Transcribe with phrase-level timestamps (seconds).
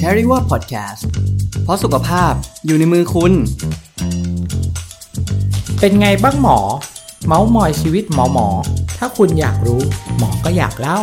[0.00, 1.02] c a r i w a Podcast
[1.64, 2.32] เพราะสุขภาพ
[2.66, 3.32] อยู่ในมือคุณ
[5.80, 6.58] เป็นไงบ้างหมอ
[7.26, 8.48] เมาส์มอยชีวิตหมอหมอ
[8.98, 9.80] ถ้าคุณอยากรู้
[10.18, 11.00] หมอก็อยากเล่า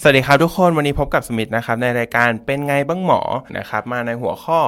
[0.00, 3.20] สวัสดีครับทุกคนวันนี้พบกับสมิธนะครับ ในรายการเป็นไงบ้างหมอ
[3.58, 4.60] นะครับ มาในหัวข้อ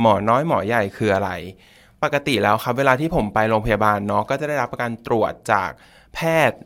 [0.00, 1.30] หมอน้อยหมอใหญ่คืออะไร
[2.02, 5.70] ปกติแล้วครับ เวลาที่ผมไปโรงพยาบาลเนาะก็จะได้รับการตรวจจาก
[6.14, 6.18] แพ
[6.48, 6.58] ทย์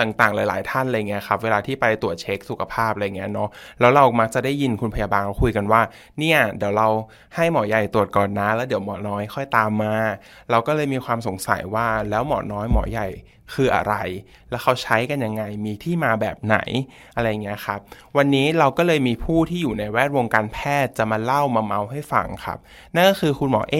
[0.00, 3.48] ต่างๆ หลาย ๆ ท่านอะไรเงี้ยครับเวลาที่ไปตรวจเช็คสุขภาพอะไรเงี้ยเนาะ
[3.80, 5.80] แล้วเรามักจะได้ยินคุณพยาบาลเขาคุยกันว่า
[6.18, 6.88] เนี่ยเดี๋ยวเรา
[7.36, 9.94] ให้หมอใหญ่ตรวจก่อนนะ แล้วเดี๋ยวหมอน้อยค่อยตามมา
[10.50, 13.08] เราก็เลยมีความสงสัยว่าแล้วหมอน้อยหมอใหญ่
[13.54, 13.94] คืออะไร
[14.50, 16.58] แล้วเขาใช้กันยังไง มีที่มาแบบไหน
[17.16, 17.80] อะไรเงี้ยครับ
[18.16, 22.58] วันนี้เราก็เลยมีผู้ที่อยู่ในแวดวงการแพทย์จะมาเล่ามาเมาให้ฟังครับ
[22.94, 23.76] นั่นก็คือคุณหมอเอ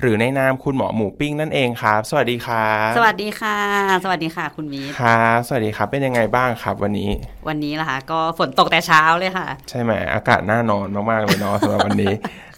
[0.00, 3.58] หรือในนามคุณหมอหมูปิ้งนั่นเองครับ สวัสดีครับสวัสดีค่ะ
[4.04, 7.10] สวัสดีค่ะ คุณมีครับสวัสดีครับเป็นยังไงบ้างครับ วันนี้
[7.48, 12.14] วันนี้ล่ะคะก็ฝนตกแต่เช้าเลยค่ะ ใช่ไหมอากาศน่านอนมากๆเลยเนาะสำหรับวันนี้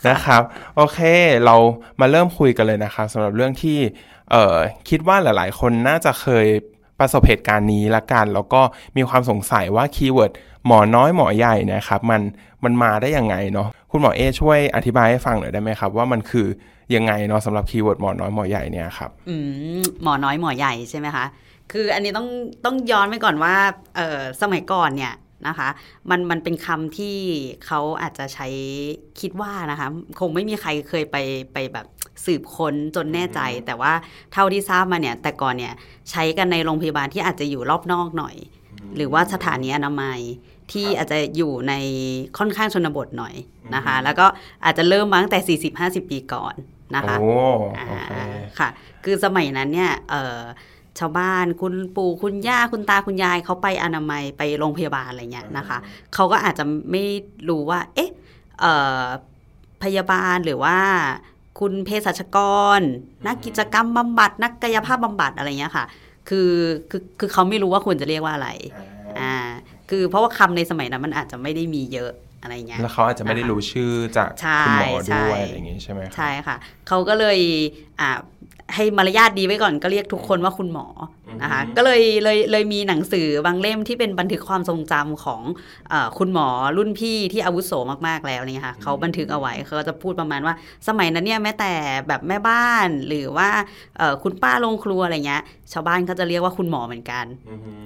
[0.08, 0.42] นะครับ
[0.76, 0.98] โอเค
[1.44, 1.56] เรา
[2.00, 3.78] มาเริ่มคุยกันเลยนะครับสำหรับเรื่องที่
[4.32, 4.56] เออ
[4.88, 6.46] คิดว่าหลาย ๆ คนน่าจะเคย
[6.98, 8.60] ประสบเหตุการณ์นี้ละกัน แล้วก็
[8.96, 10.32] มีความสงสัยว่า keyword
[10.66, 12.20] หมอน้อยหมอใหญ่นะครับมัน
[12.64, 16.46] มันมาได้ยังไงเนาะคุณหมอเอช่วยอธิบายให้ฟังหน่อยได้ไหมครับ ว่ามันคือ
[16.94, 19.36] ยังไงเนาะสำหรับคีย์เวิร์ดหมอน้อยหมอใหญ่เนี่ยครับอื
[19.78, 21.24] มหมอน้อยหมอใหญ่ใช่ไหมคะ
[21.72, 22.28] คืออันนี้ต้อง
[22.64, 23.54] ต้องย้อนไปก่อนว่า
[23.96, 25.14] เออสมัยก่อนเนี่ย
[25.46, 25.68] นะคะ
[26.10, 27.16] มันมันเป็นคำที่
[27.66, 28.48] เขาอาจจะใช้
[29.20, 29.88] คิดว่านะคะ
[30.20, 31.16] คงไม่มีใครเคยไป
[31.52, 31.86] ไปแบบ
[32.24, 33.92] สืบค้นจนแน่ใจ แต่ว่า
[34.32, 35.74] เท่าที่ทราบมาเนี่ย แต่ก่อนเนี่ย
[36.10, 38.36] ใช้กันในโรงพยาบาลที่อาจจะอยู่รอบนอกหน่อย
[38.96, 40.20] หรือว่าสถานีอนามัย
[40.72, 41.74] ที่อาจจะอยู่ใน
[42.38, 43.34] ค่อนข้างชนบทหน่อย
[43.74, 44.26] นะคะ แล้วก็
[44.64, 45.58] อาจจะเริ่มมาตั้งแต่
[46.04, 46.54] 40-50 ปีก่อน
[46.96, 47.30] นะคะโอ้
[47.78, 48.12] อ่าโอเค
[48.58, 48.68] ค่ะ
[49.04, 50.40] คือสมัยนั้นเนี่ยเอ่อ
[50.98, 55.78] ชาวบ้าน คุณปู่คุณย่าคุณตาคุณยายเขาไปอนามัยไปโรงพยาบาลอะไรเงี้ยนะคะ
[56.14, 57.04] เขาก็อาจจะไม่
[57.48, 58.10] รู้ว่า เอ๊ะ
[58.60, 59.04] เอ่อ
[59.82, 60.78] พยาบาลหรือว่า
[61.60, 62.38] คุณเภสัชก
[62.78, 62.80] ร
[63.26, 65.84] นักกิจกรรมบำบัด นักกายภาพบำบัดอะไรเงี้ยค่ะ
[66.28, 66.52] คือ
[66.90, 68.50] คือคือเขาไม่รู้ว่าควรจะเรียกว่าอะไร
[69.20, 69.34] อ่า
[69.90, 76.56] คือเพราะว่าคำในสมัยนั้นมันอาจจะไม่ได้มีเยอะอะไรเงี้ยแล้วเขาอาจจะไม่ได้รู้ชื่อจากใช่คุณหมอใช่ด้วยอะไรอย่างงี้ใช่ไหมครับใช่ค่ะ
[76.88, 77.38] เขาก็เลย
[78.00, 78.10] อ่า
[78.74, 80.86] ให้มารยาทดีไว้ก่อนก็เรียกทุกคนว่าคุณหมอ
[81.42, 85.42] นะคะก็เลยเลยเลยมีหนังสือบางเล่มที่เป็นบันทึกความทรงจำของ
[85.88, 87.72] เออคุณหมอรุ่นพี่ที่อาวุโส
[88.06, 90.54] มากๆแล้วเนี่ยค่ะเขาบันทึกเอาไว้เขาจะพูดประมาณว่า
[90.88, 91.72] สมัยนั้นเนี่ยแม้แต่
[92.08, 93.48] แบบแม่บ้านหรือว่า
[93.98, 95.42] เอ่อคุณป้าโรงครัวอะไรเงี้ย
[95.72, 97.26] ชาวบ้านเขาจะเรียกว่าคุณหมอเหมือนกัน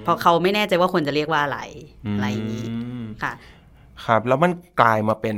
[0.04, 1.60] เพราะเขาไม่แน่ใจว่าควรจะเรียกว่าอะไร
[2.14, 2.66] อะไรอย่างนี้
[3.02, 3.32] มค่ะ
[4.04, 5.36] ครับแล้วมันกลายมาเป็น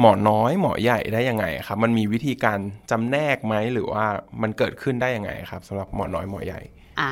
[0.00, 2.58] หมอน้อยหมอใหญ่ได้ยังไงครับ มันมีวิธีการ
[2.90, 4.04] จำแนกไหมหรือว่า
[4.42, 6.60] มันเกิดขึ้นได้ยังไงครับสำหรับหมอน้อยหมอใหญ่
[7.00, 7.10] อ่า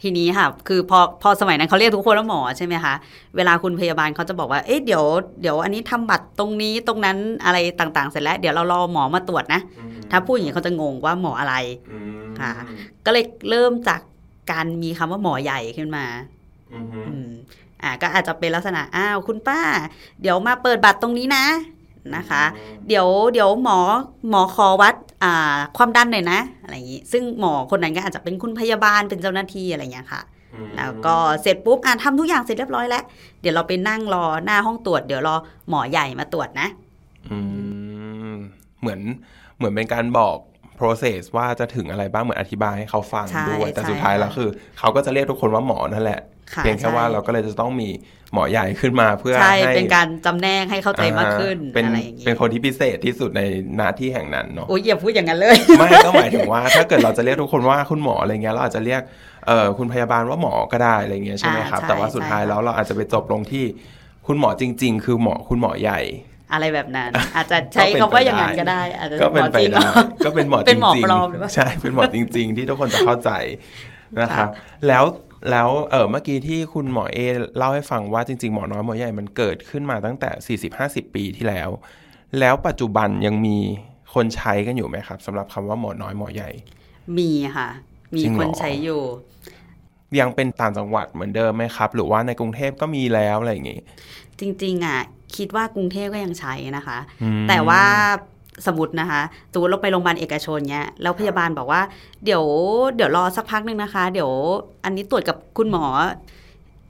[0.00, 2.94] ทีนี้ค่ะคือพอพอสมัยนั้นเขาเรียกทุกคนว่าหมอใช่ไหมคะ
[3.36, 5.04] เวลาคุณพยาบาลเขาจะบอกว่าเอ๊ะเดี๋ยว
[5.40, 9.60] เดี๋ยวอันนี้ทำบัตรตรงนี้ตรงนั้นอะไรต่างๆ เสร็จแล้ว เดี๋ยวเรารอหมอมาตรวจนะ
[10.10, 11.54] ถ้าพูดอย่างนี้เขาจะงงว่าหมออะไร
[12.40, 12.50] ค่ะ
[13.04, 14.00] ก็เลยเริ่มจาก
[14.52, 16.04] การมีคำว่าหมอใหญ่ขึ้นมา
[16.72, 17.30] อืม
[17.82, 19.60] อ่าก็อาจจะเป็นลักษณะอ้าวคุณป้า
[20.20, 21.44] เดี๋ยวมาเปิดบัตรตรงนี้นะ
[22.16, 22.42] นะคะ
[22.88, 23.78] เดี๋ยวเดี๋ยวหมอ
[24.30, 24.94] หมอขอวัด
[25.24, 30.22] อ่าความดันหน่อยนะ อะไรอย่างนี้ซึ่งหมอคนนั้นก็อาจจะเป็นคุณพยาบาลเป็นเจ้าหน้าที่อะไรอย่างเงี้ยค่ะ
[30.76, 33.04] แล้วก็เสร็จปุ๊บอ่าทำทุกอย่างเสร็จเรียบร้อยแล้ว
[33.40, 35.36] เดี๋ยวเราไปนั่งรอหน้าห้องตรวจ เดี๋ยวรอ
[35.68, 36.68] หมอใหญ่มาตรวจนะ
[37.30, 37.38] อื
[38.30, 38.32] ม
[38.80, 39.00] เหมือน
[39.56, 40.36] เหมือนเป็นการบอก
[40.80, 46.20] process ว่าจะถึงอะไรบ้างเหมือนอธิบายให้เขาฟังใช่ด้วยแต่ใช่สุดท้ายค่ะแล้วคือ เขาก็จะเรียกทุกคนว่าหมอนั่นแหละ
[46.54, 47.88] ค่ะเพียงแค่ใช่ว่าเราก็เลยจะต้องมี
[48.34, 53.42] หมอใหญ่ขึ้นมาเพื่อใช่ให้เป็นการจำแนกให้เข้าใจมากขึ้นอ่เป็นอะไรอย่างนี้เป็นคนที่พิเศษที่สุดใน
[53.76, 59.02] หน้าที่แห่งนั้นเนาะโอ้ยอย่าพูดอย่างนั้นเลย ไม่ก็หมายถึงว่าถ้าเกิดเราจะเรียกทุกคนว่าคุณหมออะไรเงี้ยเราอาจจะเรียก
[59.46, 63.64] เอ่อคุณพยาบาลว่าหมอก็ได้อะไรเงี้ยใช่ไหมอ่าครับใช่แต่ว่าสุดท้ายใช่ค่ะแล้วเราอาจจะไปจบลงที่
[64.26, 66.00] คุณหมอจริง ๆ คือหมอคุณหมอใหญ่
[66.52, 69.82] อะไรแบบนั้น อาจจะใช้ก็เป็นคำว่าไปอย่างนั้นได้ก็ได้ อาจจะก็เป็นไปหมอจริงได้
[70.24, 73.30] ก็เป็นหมอจเป็รินงหมอๆปลอมหรือเปล่าใช่เป็นหมอจริง ๆ ที่ทุกคนจะเข้าใจ
[74.20, 74.48] นะครับ
[74.88, 75.04] แล้ว
[75.50, 77.18] แล้วเออเมื่อกี้ที่คุณหมอเอ
[77.56, 81.70] เล่าให้ฟังว่าจริง ๆ หมอน้อยหมอใหญ่มันเกิดขึ้นมาตั้งแต่ 40-50 ปีที่แล้ว
[82.40, 83.56] แล้วปัจจุบันยังมี
[84.14, 86.50] คนใช้กันอยู่ไหมครับสำหรับคำว่าหมอน้อยหมอใหญ่
[87.18, 87.68] มีค่ะ
[88.14, 89.02] มีจริงเหครอนใช้อยู่
[90.20, 93.80] ยังเป็นต่างจังหวัดเหมือนเดิมไหมครับ หรือว่าในกรุงเทพก็มีแล้วอะไรอย่างงี้
[94.40, 95.00] จริง ๆ อะ
[95.36, 97.82] คิดว่ากรุงเทพก็ยังใช้นะคะอืมแต่ว่า
[98.66, 99.20] สมมตินะคะ
[99.52, 101.80] สมมติเราไปโรงพยาบาลเอกชนเนี้ยแล้วพยาบาลบอกว่า
[102.24, 102.44] เดี๋ยว
[102.96, 104.30] เดี๋ยวรอสักพักหนึ่งนะคะ เดี๋ยว
[104.84, 105.84] อันนี้ตรวจกับคุณหมอ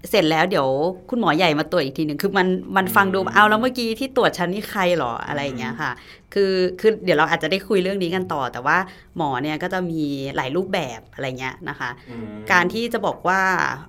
[0.09, 0.69] เสร็จแล้วเดี๋ยว
[1.11, 5.93] คุณหมอใหญ่มาตรวจอีกทีหนึ่งคือมันมันฟังดูเอาแล้วเมื่อกี้ที่ตรวจฉันนี่ใครหรออะไรอย่างเงี้ยค่ะ
[6.35, 8.79] คือคือเดี๋ยวเราอาจจะได้คุยเรื่องนี้กันต่อ แต่ว่า
[9.17, 10.03] หมอเนี่ยก็จะมี
[10.37, 11.91] หลายรูปแบบอะไรเงี้ยนะคะ
[12.53, 13.43] การที่จะบอกว่า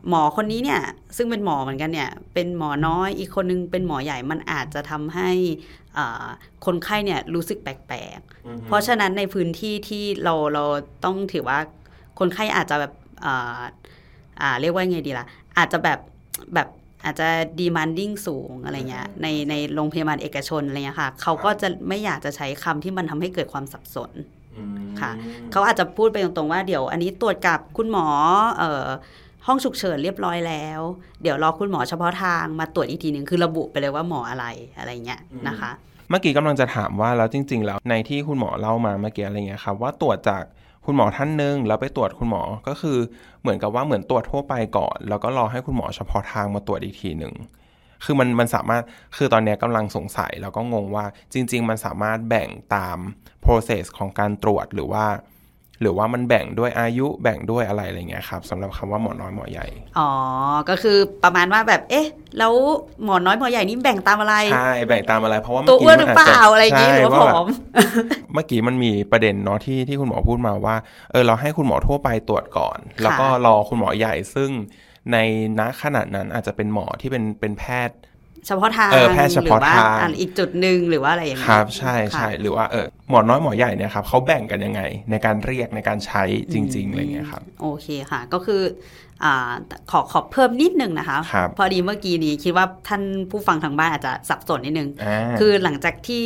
[0.09, 0.81] หมอคนนี้เนี่ย
[1.17, 5.31] ซึ่งเป็นหมอเหมือนกันเนี่ยเป็นหมอน้อยอีกคนนึงเป็นหมอใหญ่มันอาจจะทำให้
[5.97, 6.25] อ่า
[6.65, 10.63] คนไข้เนี่ยรู้สึกแปลกๆ เพราะฉะนั้นในพื้นที่ที่เราเรา
[11.05, 11.59] ต้องถือว่า
[12.19, 12.93] คนไข้อาจจะแบบ
[14.41, 15.25] อ่าอ่าเรียกว่าไงดีล่ะ
[15.57, 15.99] อาจจะแบบ
[16.53, 16.67] แบบ
[17.05, 17.27] อาจจะ
[17.59, 24.11] demanding สูงอะไรเงี้ยในในโรงพยาบาลเอกชนอะไรเงี้ยค่ะเขาก็จะไม่อยากจะใช้คำที่มันทำให้เกิดความสับสน
[25.01, 25.11] ค่ะ
[25.51, 28.07] เขาอาจจะพูดไปตรงๆว่าเดี๋ยวอันนี้ตรวจกับคุณหมอ
[28.57, 28.85] เอ่อ
[29.47, 30.81] ห้องฉุกเฉินเรียบร้อยแล้ว
[31.21, 34.45] เดี๋ยวรอคุณหมอเฉพาะทางมาตรวจอีกทีหนึ่งคือระบุไปเลยว่าหมออะไร
[34.77, 35.71] อะไรเงี้ยนะคะ
[36.09, 40.43] เมื่อกี้กำลังจะถามว่าแล้วจริง ๆ แล้วในที่คุณหมอเล่ามาเมื่อกี้อะไรเงี้ยครับว่าตรวจจาก
[40.91, 42.97] คุณหมอท่านหนึ่งแล้วไปตรวจคุณหมอก็คือ
[43.41, 47.33] เหมือนกับว่าเหมือนตรวจทั่วไปก่อน แล้วก็รอให้คุณหมอเฉพาะทางมาตรวจอีกทีหนึ่ง
[48.03, 48.81] คือมันมันสามารถ
[49.17, 52.97] คือตอนนี้กำลังสงสัยแล้วก็งงว่าจริง ๆ มันสามารถแบ่งตาม
[53.45, 55.05] process ของการตรวจหรือว่า
[55.81, 59.67] หรือว่ามันแบ่งด้วยอายุแบ่งด้วยอะไรอะไรเงี้ยครับสำหรับคำว่าหมอน้อยหมอใหญ่
[59.99, 60.09] อ๋อ
[60.69, 62.07] ก็คือประมาณว่าแบบเอ๊ะ
[62.37, 62.53] แล้ว
[63.03, 67.47] หมอน้อยหมอใหญ่นี่แบ่งตามอะไรใช่แบ่งตามอะไรเพราะว่าตัวเมื่อกี้อ้วนหรือมัเปล่าจจอะไรอย่างงี้หรือว่าผใช่แบบอม
[68.33, 70.75] เมื่อกี้มันมีประเด็นเนาะที่ที่คุณหมอพูดมาว่า
[71.11, 74.49] เออเราให้คุณหมอทั่วไปตรวจก่อน แล้วก็รอคุณหมอใหญ่ซึ่ง
[75.11, 75.17] ใน
[75.59, 77.97] ณขนาดนั้นอาจจะเป็นหมอที่เป็นเป็นแพทย์
[78.47, 84.81] เฉพาะทางเออแพทย์เฉพาะหรือว่าทางอะอีกจุดหนึ่งหรือว่าอะไรอย่างคเงี้ยรับ ใช่ใช่ค่ะหรือว่าเออ หมอน้อยหมอใหญ่เนี่ยครับเขาแบ่งกันยังไง
[85.11, 86.23] ในการเรียกในการใช้
[86.53, 88.61] จริง ๆอะไรเงี้ยครับโอเคค่ะ ก็คือ
[89.25, 89.53] อ่า
[89.91, 96.25] ขอขอเพิ่มนิดนึงนะคะครับพอดีเมื่อกี้นี้คิดว่าท่านผู้ฟังทางบ้านอาจจะสับสนนิดนึงอ่าคือหลังจากที่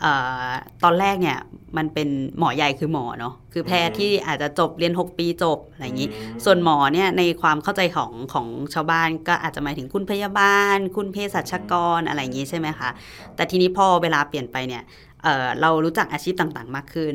[0.00, 0.12] เอ่
[0.46, 0.48] อ
[0.84, 1.38] ตอนแรกเนี่ย
[1.76, 2.08] มันเป็น
[2.38, 6.08] หมอใหญ่คือหมอเนาะคือแพทย์ที่อาจจะจบเรียน 6 ปีจบอะไรอย่างนี้
[6.44, 12.88] ส่วนหมอเนี่ยในความเข้าใจของของชาวบ้านก็อาจจะหมายถึงคุณพยาบาล คุณเภสัชกรอะไรอย่างนี้ใช่ไหมคะ
[13.36, 14.82] แต่ทีนี้พอเวลาเปลี่ยนไปเนี่ย
[15.22, 17.14] เอ่อเรารู้จักอาชีพต่างๆ มากขึ้น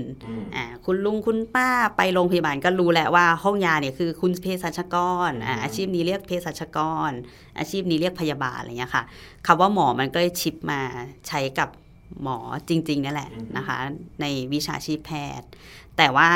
[0.55, 4.95] อ่าคุณลุงคุณป้าไปโรงพยาบาลก็รู้แหละว่าห้องยาเนี่ยคือคุณเภสัชก
[5.29, 7.11] รอ่าอาชีพนี้เรียกเภสัชกร
[7.59, 9.03] อาชีพนี้เรียกพยาบาลอะไรเงี้ยค่ะ
[9.47, 10.81] คำว่าหมอมันก็เลยชิปมา
[11.27, 11.69] ใช้กับ
[12.23, 12.37] หมอ
[12.69, 13.77] จริงๆนั่นแหละนะคะ
[14.21, 15.47] ในวิชาชีพแพทย์
[15.97, 16.29] แต่ว่า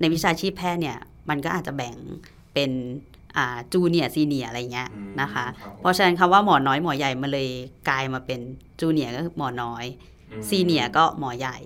[0.00, 0.98] ในวิชาชีพแพทย์เนี่ย
[1.28, 1.96] มันก็อาจจะแบ่ง
[2.54, 2.70] เป็น
[3.36, 4.88] อ่าจูเนียซีเนียอะไรเงี้ย
[5.20, 5.46] นะคะ
[5.80, 7.48] เพราะฉะนั้นคำว่าหมอน้อยหมอใหญ่มาเลย
[7.88, 8.40] กลายมาเป็น
[8.80, 9.84] จูเนียก็คือหมอน้อย
[10.48, 11.58] ซีเนียก็หมอใหญ่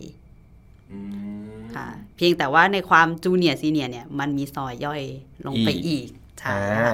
[1.74, 5.02] ค่ะเพียงแต่ว่าในความจูเนียซีเนียเนี่ยมันมีซอยย่อย
[5.46, 6.10] ลงไปอีอีกก
[6.40, 6.92] ใช่อ่าค่ะ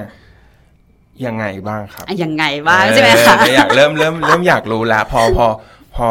[1.25, 5.45] ยังไงบ้างครับอะยังไงบ้างใช่ไหมคะเอออยากเริ่มเริ่มเริ่มอยากรู้แล้วพอพอ
[5.95, 6.07] พอ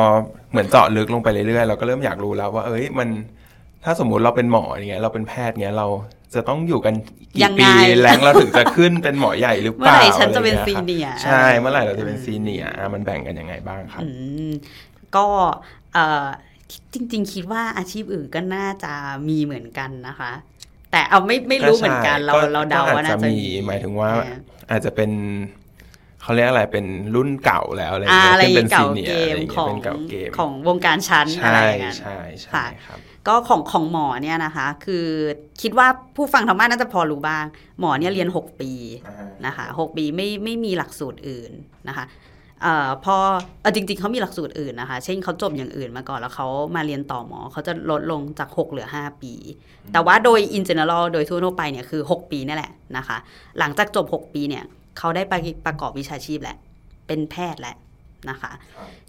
[0.50, 3.08] เหมือนเจาะลึกลงไปเรื่อยๆเราก็เริ่มอยากรู้แล้วว่าเอ้ยมัน
[3.84, 5.86] ถ้าสมมุติเราเป็นหมออย่างเงี้ยเราเป็นแพทย์เงี้ยเรา
[6.34, 6.94] จะต้องอยู่กัน
[7.42, 7.70] ยักี่งไงปี
[8.02, 14.08] แรงเราถึงจะขึ้นเป็นหมอใหญ่หรือเปเมื่อล่าไหร่ฉันจะเป็นอไรซีงี้เนียครับใช่เมื่อไหร่เราจะเป็นซีเนียร์อะมันแบ่งกันยังไงบ้างครับอื
[14.48, 14.52] ม
[15.16, 15.26] ก็
[15.94, 16.26] เอ่อ
[16.94, 18.92] จริง ๆ คิดว่าอาชีพอื่นก็น่าจะ
[19.28, 20.32] มีเหมือนกันนะคะ
[20.90, 24.34] แต่เอาไม่ไม่รู้เหมือนกันเราก็เราเดาว่าก็น่าอาจจะจะมีมีหมายถึงว่าเออ
[24.70, 25.10] อาจจะเป็น
[26.22, 32.98] เขาเรียกอะไรเป็นรุ่นเก่าแล้วอะไรอ่าเงี้ยอะไรขึ้นเป็นเก่าซีเนียเกร์อะไรมเงี้ยของเป็นเก่าเกมของวงการชั้นอะไรใช่อย่างนั้นใช่ใช่ค่ะครับ
[33.28, 35.06] ก็ของของหมอเนี่ยนะคะ คือ
[35.62, 37.44] คิดว่าผู้ฟังทางบ้านน่าจะพอรู้บ้าง
[37.80, 38.72] หมอเนี่ยเรียน 6 ปี
[39.46, 41.52] นะคะหกปีไม่ไม่มีหลักสูตรอื่น
[41.88, 43.16] นะคะเอ่อพอ
[43.60, 49.32] เออจริง ๆเขามีหลักสูตรอื่นนะคะ เช่นเขาจบอย่างอื่นมาก่อนแล้วเขามาเรียนต่อหมอเขาจะลดลงจาก 6 เหลือ 5 ปี
[49.92, 53.16] แต่ว่าโดย in general โดยทั่วๆไปเนี่ยคือ 6 ปีนี่แหละนะคะ
[53.58, 54.64] หลังจากจบ 6 ปีเนี่ย
[54.98, 55.34] เขาได้ไป
[55.66, 56.56] ประกอบวิชาชีพแหละ
[57.06, 57.76] เป็นแพทย์แหละ
[58.30, 58.52] นะคะ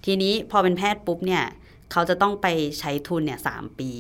[0.05, 1.43] ทีนี้พอเป็นแพทย์ปุ๊บเนี่ย
[1.91, 2.48] เขาจะต้องไป
[2.79, 3.91] ใช้ทุนเนี่ยสามปี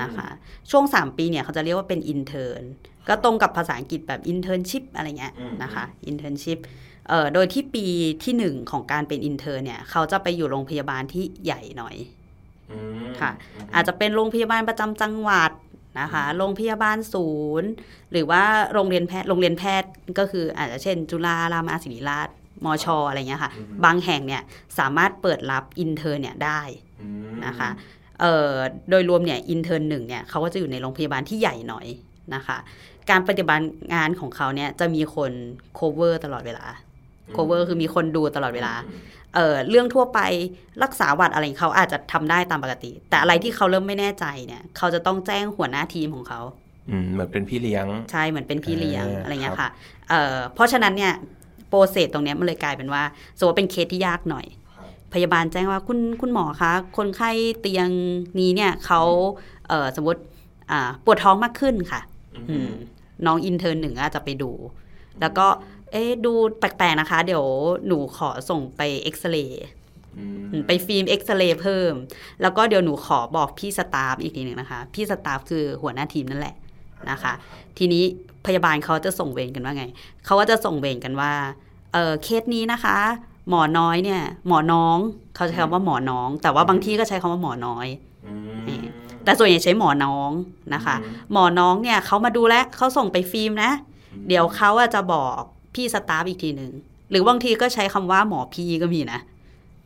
[0.00, 0.28] นะคะ
[0.70, 2.54] ช่วง 3 ปีเนี่ยเขาจะเรียกว่าเป็น intern
[3.08, 6.66] ก็ตรงกับภาษาอังกฤษแบบ internship อะไรเงี้ยอืมนะคะ internship เอ่อ
[7.34, 7.86] โดยที่ปี
[8.24, 11.96] ที่1ของการเป็น intern เนี่ย เขาจะไปอยู่โรงพยาบาลที่ใหญ่หน่อย
[13.20, 13.30] ค่ะ
[13.74, 15.50] อาจจะเป็นโรงพยาบาลประจำจังหวัด
[16.00, 17.28] นะคะ โรงพยาบาลศู
[17.62, 17.70] นย์
[18.12, 22.28] หรือว่าโรงเรียนแพทย์ โรงเรียนแพทย์ก็คืออาจจะเช่น จุฬารามาศิริราช
[22.64, 23.50] มช อะไรเงี้ยค่ะ
[23.84, 24.42] บางแห่งเนี่ย
[24.78, 26.60] สามารถเปิดรับ intern เนี่ยได้
[27.46, 27.70] นะคะ
[28.20, 28.52] เอ่อ
[28.90, 31.86] โดยรวมเนี่ย intern หนึ่งเนี่ยเขาก็จะอยู่ในโรงพยาบาลที่ใหญ่หน่อย
[32.34, 32.56] นะคะ
[33.10, 35.32] การปฏิบัติงานของเขาเนี่ยจะมีคน
[35.78, 36.66] cover ตลอดเวลา
[37.36, 38.74] cover คือมีคนดูตลอดเวลา
[39.34, 40.20] เอ่อเรื่องทั่วไป
[40.82, 46.40] รักษาหวัดอะไรของเขาอาจจะทำได้ตามปกติ แต่อะไรที่เขาเริ่มไม่แน่ใจเนี่ย เขาจะต้องแจ้งหัวหน้าทีมของเขา
[46.90, 49.70] อืมเหมือนเป็นพี่เลี้ยง ใช่เหมือนเป็นพี่เลี้ยงอ่าอะไรเงี้ยค่ะ
[50.10, 51.12] เอ่อเพราะฉะนั้นเนี่ย
[51.68, 53.02] โปรเซสตรงเนี้ยมันเลยกลายเป็นว่า
[53.38, 54.46] สมมติว่าเป็นเคสที่ยากหน่อย
[55.14, 57.30] พยาบาลแจ้งว่าคุณคุณหมอคะ คนไข้
[57.60, 57.88] เตียง
[58.38, 59.00] นี้เนี่ยเขา
[59.68, 60.20] เอ่อสมมติ
[60.70, 62.00] อ่าปวดท้องมากขึ้นค่ะ
[62.50, 62.70] อืม
[63.26, 64.50] น้อง intern หนึ่งอาจจะไปดู
[65.20, 65.46] แล้วก็
[65.92, 67.44] เอ๊ะดูแปลกๆนะคะ เดี๋ยว
[67.86, 69.66] หนูขอส่งไปเอ็กซเรย์
[70.18, 71.92] อืมอืมไปฟิล์มเอ็กซเรย์เพิ่ม
[72.42, 76.54] แล้วก็เดี๋ยวหนูขอบอกพี่ staff อีกทีหนึ่งนะคะ พี่ staff คือหัวหน้าทีมนั่นแหละ
[77.10, 77.32] นะคะ
[77.78, 78.04] ทีนี้
[78.46, 79.84] พยาบาลเขาจะส่งเวรกันว่าไง
[80.24, 81.32] เขาก็จะส่งเวรกันว่า
[81.92, 82.96] เออเคสนี้นะคะ
[83.48, 84.96] หมอน้อยเนี่ย หมอน้อง
[85.34, 87.86] เขาใช้คำว่าหมอน้อง แต่ว่าบางที่ก็ใช้คำว่าหมอน้อย
[88.26, 88.34] อื
[88.80, 88.84] ม
[89.24, 90.30] แต่ส่วนใหญ่ใช้หมอน้อง
[90.74, 90.96] นะคะ
[91.32, 93.70] หมอน้องเนี่ยเขามาดูแลวเขาส่งไปฟิล์มนะ
[94.28, 95.40] เดี๋ยวเขาอะจะบอก
[95.74, 96.72] พี่สตาฟอีกทีหนึ่ง
[97.10, 99.20] หรือบางทีก็ใช้คำว่าหมอพี่ก็มีนะ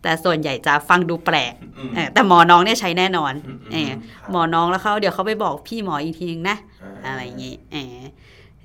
[0.02, 3.98] แต่ส่วนใหญ่จะฟังดูแปลกอืมเออแต่หมอน้องเนี่ยใช้แน่นอนอืมเออครับ
[4.30, 6.56] หมอน้องแล้วเขาเดี๋ยวเขาไปบอกพี่หมออีกทีนึงนะ
[7.06, 7.98] อะไรอย่างงี้เออ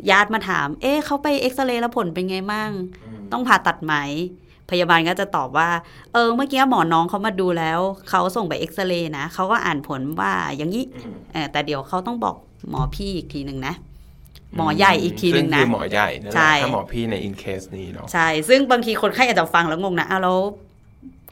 [0.10, 2.72] ญาติมาถาม เอ๊ะเขาไปเอ็กซเรย์แล้วผลเป็นไงมั่ง
[3.12, 3.94] มต้องผ่าตัดไหม
[4.70, 5.70] พยาบาลก็จะตอบว่า
[6.14, 12.36] เออ เมื่อกี้หมอน้องเขามาดูแล้ว เขาส่งไปเอ็กซเรย์นะ เขาก็อ่านผลว่าอย่างนี้อืมเออแต่เดี๋ยวเขาต้องบอก
[12.70, 13.74] หมอพี่อีกทีหนึ่งนะ
[14.58, 20.38] หมอใหญ่อีกทีหนึ่งซึ่นะคือหมอใหญ่นั่นแหใช่ละถ้าหมอพี่ในอินเคสนี้เนาะใช่ ซึ่งบางทีคนไข้อาจจะฟังแล้วงงนะอ้าวแล้ว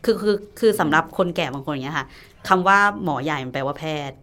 [0.05, 2.05] คือคือคือสำหรับคนแก่บางคนอย่างเงี้ยค่ะ
[2.47, 4.17] คำว่าหมอใหญ่มันแปลว่าแพทย์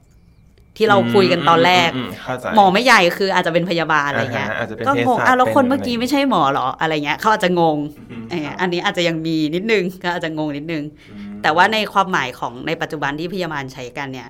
[0.77, 7.79] ที่เราคุยกันตอนแรกมเข้าใจหมอไม่ใหญ่คืออาจจะเป็นพยาบาลอะไรเงี้ยาฮอาจจะเป็นก็เภงงสัชอะแล้วคนป็เมื่อกี้ไม่ใช่หมอเหรออะไรเงี้ยเขาอาจจะงง
[8.11, 14.29] อืมเอออันนี้อาจจะยังมีนิดนึงก็อาจจะงงนิดนึงอืมแต่ว่าในความหมายของในปัจจุบันที่พยาบาลใช้กันเนี่ย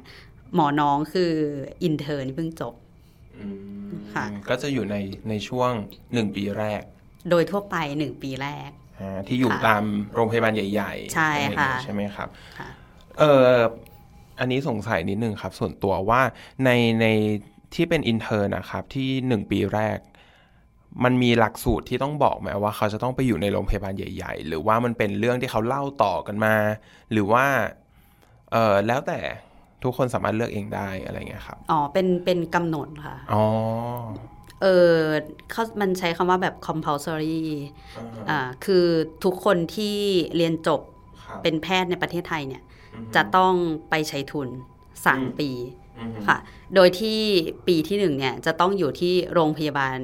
[0.55, 1.33] หมอน้องคือ
[1.85, 2.91] intern ที่เพิ่งจบอืม
[4.15, 4.97] ค่ะ ก็จะอยู่ใน
[5.29, 5.73] ในช่วง
[6.12, 6.83] หนึ่งปีแรก
[7.31, 8.71] โดยทั่วไปหนึ่งปีแรก
[9.01, 9.85] อ่าที่อยู่ค่ะตาม
[10.15, 12.69] โรงพยาบาลใหญ่ ๆ ใช่ค่ะอะไรอย่างค่ะเงี้ยใช่ไหมครับค่ะ
[13.19, 13.49] เออ
[14.41, 16.21] อันนี้สงสัยนิดนึงครับ ส่วนตัวว่า
[16.65, 16.71] ใน
[17.01, 17.07] ใน
[17.75, 19.99] ที่เป็น intern นะครับที่หนึ่งปีแรก
[21.05, 26.55] มันมีหลักสูตรที่ต้องบอกไหมว่าเขาจะต้องไปอยู่ในโรงพยาบาลใหญ่ ๆ หรือว่ามันเป็นเรื่องที่เขาเล่าต่อกันมา
[27.12, 27.47] หรือว่า
[28.53, 29.21] เออแล้วแต่
[29.85, 33.43] ทุกคนสามารถเลือกเองได้อะไรเงี้ยครับ อ๋อ เป็นเป็นกำหนดค่ะ อ๋อ
[34.62, 34.97] เออ
[35.51, 37.41] เขามันใช้คำว่าแบบ compulsory
[38.31, 38.87] อ่า คือ
[39.25, 39.97] ทุกคนที่
[40.37, 40.81] เรียนจบ
[41.25, 42.62] ครับเป็นแพทย์ในประเทศไทยเนี่ย
[42.95, 43.55] อืมจะต้อง
[43.91, 44.49] ไปใช้ทุน
[45.05, 45.51] สามอืมปี
[45.99, 46.37] อืมค่ะ
[46.75, 47.19] โดยที่
[47.67, 49.97] ปีที่หนึ่งเนี่ย จะต้องอยู่ที่โรงพยาบาล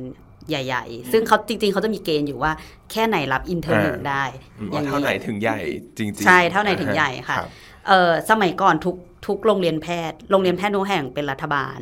[0.49, 2.53] ใหญ่ๆ ซึ่งเขาจริง ๆ เขาจะมีเกณฑ์อยู่ว่า
[2.91, 4.25] แค่ไหนรับอินเทอร์หนึ่งได้
[4.59, 5.59] อืมอย่างว่าเท่าไหนถึงใหญ่
[5.99, 7.51] จริง ๆ ใช่ เท่าไหนถึงใหญ่ค่ะรับ
[7.89, 11.79] เออสมัยก่อนทุก ทุกโรงเรียนแพทย์ โรงเรียนแพทย์ทุกแห่งเป็นรัฐบาล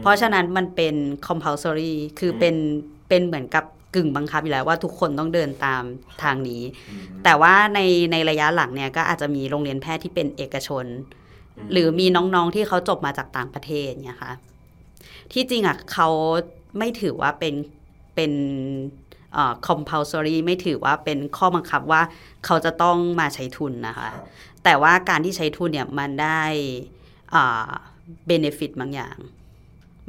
[0.00, 0.94] เพราะฉะนั้นมันเป็น
[1.26, 2.56] compulsory คือเป็น
[3.08, 3.64] เป็นเหมือนกับ
[3.94, 5.82] กึ่งบังคับอยู่แล้วว่าทุกคนต้องเดินตาม
[6.22, 6.62] ทางนี้
[7.24, 7.80] แต่ว่าใน
[8.12, 10.86] ในระยะหลังเนี่ยก็อาจจะมีโรงเรียนแพทย์ที่เป็นเอกชน
[11.72, 14.32] หรือมีน้องๆที่เขาจบมาจากต่างประเทศเนี่ยค่ะ
[15.32, 16.08] ที่จริงอะเขา
[16.78, 17.54] ไม่ถือว่าเป็น
[18.14, 18.32] เป็น
[19.32, 22.02] เอ่อ compulsory ไม่ถือว่าเป็นข้อบังคับว่า
[22.46, 24.24] เขาจะต้องมาใช้ทุนนะคะครับ
[24.64, 26.42] แต่ว่าการที่ใช้ทุนเนี่ยมันได้
[27.34, 27.70] อ่า
[28.30, 29.16] benefit บางอย่าง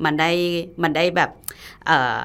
[0.03, 0.31] มันได้
[0.83, 1.31] มันได้แบบ
[1.86, 2.19] เอ่อ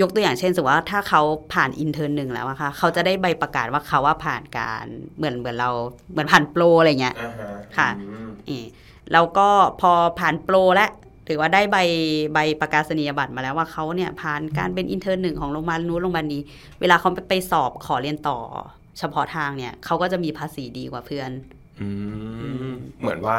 [0.00, 4.84] ยกตัวอย่างเช่นสมมติว่าถ้าเขาผ่านอินเทอร์หนึ่งแล้วอะค่ะเขาจะได้ใบประกาศว่าเขาว่าผ่านการ
[5.16, 5.70] เหมือนเหมือนเรา
[6.12, 7.40] เหมือนผ่าน pro อะไรเงี้ยอ่าฮ
[7.76, 8.66] ค่ะอืมเออ
[9.12, 9.48] แล้วก็
[9.80, 10.90] พอผ่าน pro แล้ว
[11.28, 11.78] ถือว่าได้ใบ
[12.34, 16.42] ใบประกาศนียบัตรมาแล้วว่าเขาเนี่ยผ่านการเป็น intern หนึ่งของโรงพยาบาลนู้นโรงพยาบาลนี้
[16.80, 18.38] เวลาเขาไปไปสอบขอเรียนต่อ
[18.98, 21.30] เฉพาะทางเนี่ยเขาก็จะมีภาษีดีกว่าเพื่อน
[21.80, 21.88] อื
[22.70, 23.38] มเหมือนว่า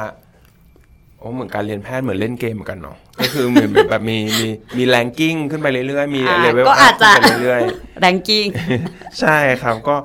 [1.19, 4.47] โอ้เหมือนการเรียนแพทย์เหมือนเล่นเกมเหมือนกันเนาะก็คือเหมือนแบบมีมี
[4.77, 7.61] มี ranking ขึ้นไปเรื่อยๆมีอ่าเลเวลก็อาจจะขึ้นไปเรื่อย
[8.01, 9.95] แรงกิ้งๆใช่ครับก็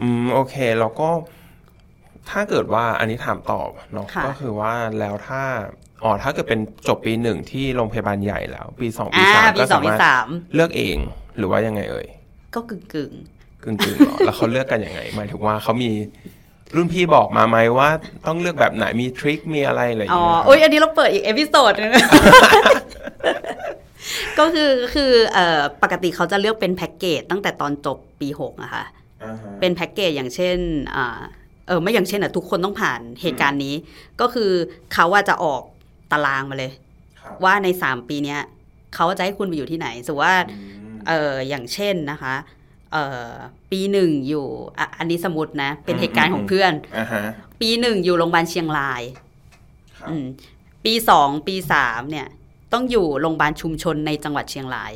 [0.00, 1.08] อืมโอเคแล้วก็
[2.30, 5.42] ถ้าเกิดว่าอันนี้ถามตอบเนาะค่ะก็คือว่าแล้วถ้า
[6.04, 10.96] อ๋อถ้าเกิดเป็นจบปีหนึ่งที่โรงพยาบาลใหญ่แล้ว ปีสองปีอ่าสามปีก็สองสาปีมารถสามเลือกเอง
[11.38, 12.06] หรือว่ายังไงเอ่ย
[12.54, 13.12] ก็กึ่งกึ่ง
[13.62, 15.90] กึ่งๆหรอแล้วเขาเลือกกันยังไงหมายถึงว่าเขามี
[16.76, 17.88] รุ่นพี่บอกมาไหมว่า
[18.26, 21.92] ต้องเลือกแบบไหนมีทริคมีอะไรอะไรอๆย่างอ๋อเงี้ยโอ้ยอันนี้เราเปิดอีกเอพิโซดนึง
[24.38, 28.84] ก็คือคือเอ่อปกติเขาจะเลือกเป็นแพ็กเกจตั้งแต่ตอนจบปีหกอะค่ะ
[29.24, 30.56] อ่าฮะเป็นแพ็กเกจอย่างเช่น
[30.96, 31.20] อ่า
[31.68, 33.74] เออไม่อย่างเช่นอะทุกคนต้องผ่านเหตุการณ์นี้
[34.20, 34.50] ก็คือ
[34.92, 35.62] เขาว่าจะออก
[36.12, 36.72] ตารางมาเลย
[37.20, 38.40] ครับว่าในสามปีเนี้ย
[38.94, 40.58] เขาจะให้คุณไปอยู่ที่ไหนสมมุติว่าอื
[40.92, 42.55] มเอออย่างเช่นนะคะเออ
[43.70, 44.46] ปีหนึ่งอยู่
[44.78, 47.22] อะอันนี้สมมตินะ เป็นเหตุการณ์ของเพื่อนอ่าฮะ
[47.60, 49.02] ปีหนึ่งอยู่โรงพยาบาลเชียงราย
[49.98, 50.26] ครับอืม
[50.84, 52.26] ปีสองปีสามเนี่ย
[52.72, 54.92] ต้องอยู่โรงพยาบาลชุมชนในจังหวัดเชียงราย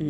[0.00, 0.08] อื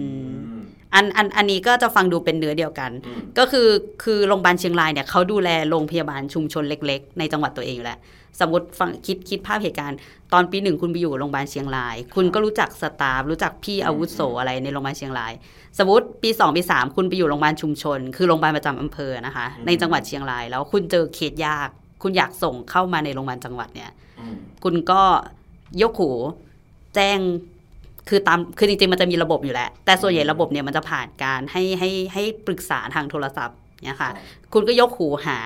[0.52, 0.58] ม
[0.94, 3.68] อันอันอันนี้ก็จะฟังดูเป็นเนื้อเดียวกันอืมก็คือ
[4.02, 7.98] คือโรงพยาบาลเชียงรายเนี่ยเขาดูแลโรงพยาบาลชุมชนเล็ก ๆ ในจังหวัดตัวเองอยู่แล้ว
[8.40, 9.98] สมมติฟังคิดคิดภาพเหตุการณ์
[10.32, 15.32] ตอนปีหนึ่งคุณไปอยู่โรงพยาบาลเชียงราย คุณก็รู้จักสตาฟรู้จักพี่อาวุโสอะไรในโรงพยาบาลเชียงราย
[15.78, 21.68] สมมติปีสองปีสามคุณไปอยู่โรงพยาบาลชุมชน คือโรงพยาบาลประจำอำเภอนะคะ ในจังหวัดเชียงราย แล้วคุณเจอเคสยาก
[22.02, 25.02] คุณอยากส่งเข้ามาในโรงพยาบาลจังหวัดเนี่ยอืมคุณก็
[25.82, 26.10] ยกหู
[26.94, 27.18] แจ้ง
[28.08, 34.10] คือตามคือจริงๆมันจะมีระบบอยู่แล้ว แต่ส่วนใหญ่ระบบเนี่ยมันจะผ่านการให้ให้ให้ปรึกษาทางโทรศัพท์ เนี่ยค่ะ
[34.52, 35.38] คุณก็ยกหูหา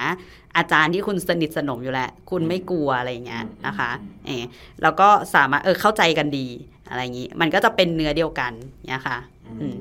[0.57, 3.91] อาจารย์ที่คุณสนิทสนมอยู่แล้ว คุณไม่กลัวอะไรอย่างเงี้ยนะคะ
[4.27, 4.45] เออ
[4.83, 6.47] แล้วก็สามารถเออเข้าใจกันดี
[6.89, 8.53] อะไรอย่างงี้ มันก็จะเป็นเนื้อเดียวกัน
[8.89, 9.19] เนี่ยค่ะ
[9.61, 9.77] อืม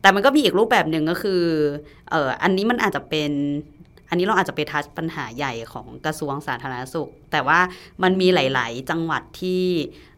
[0.00, 1.42] แต่มันก็มีอีกรูปแบบหนึ่งก็คือ
[2.10, 3.30] เอออันนี้มันอาจจะเป็น
[4.08, 7.60] อันนี้เราอาจจะไปทัชปัญหาใหญ่ของกระทรวงสาธารณสุข แต่ว่า
[8.02, 9.62] มันมีหลาย ๆ จังหวัดที่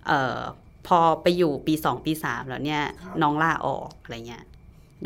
[0.07, 0.41] เออ
[0.87, 4.45] พอไปอยู่ปีสองปีสามแล้วเนี่ยครับน้องลาออกอะไรเงี้ย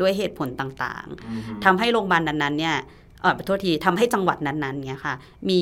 [0.01, 2.77] ด้วยเหตุผลต่างๆทำให้โรงพยาบาลนั้นๆเนี่ย
[3.21, 5.15] เออขอโทษทีทำให้จังหวัดนั้นๆเนี่ยค่ะ
[5.49, 5.61] มี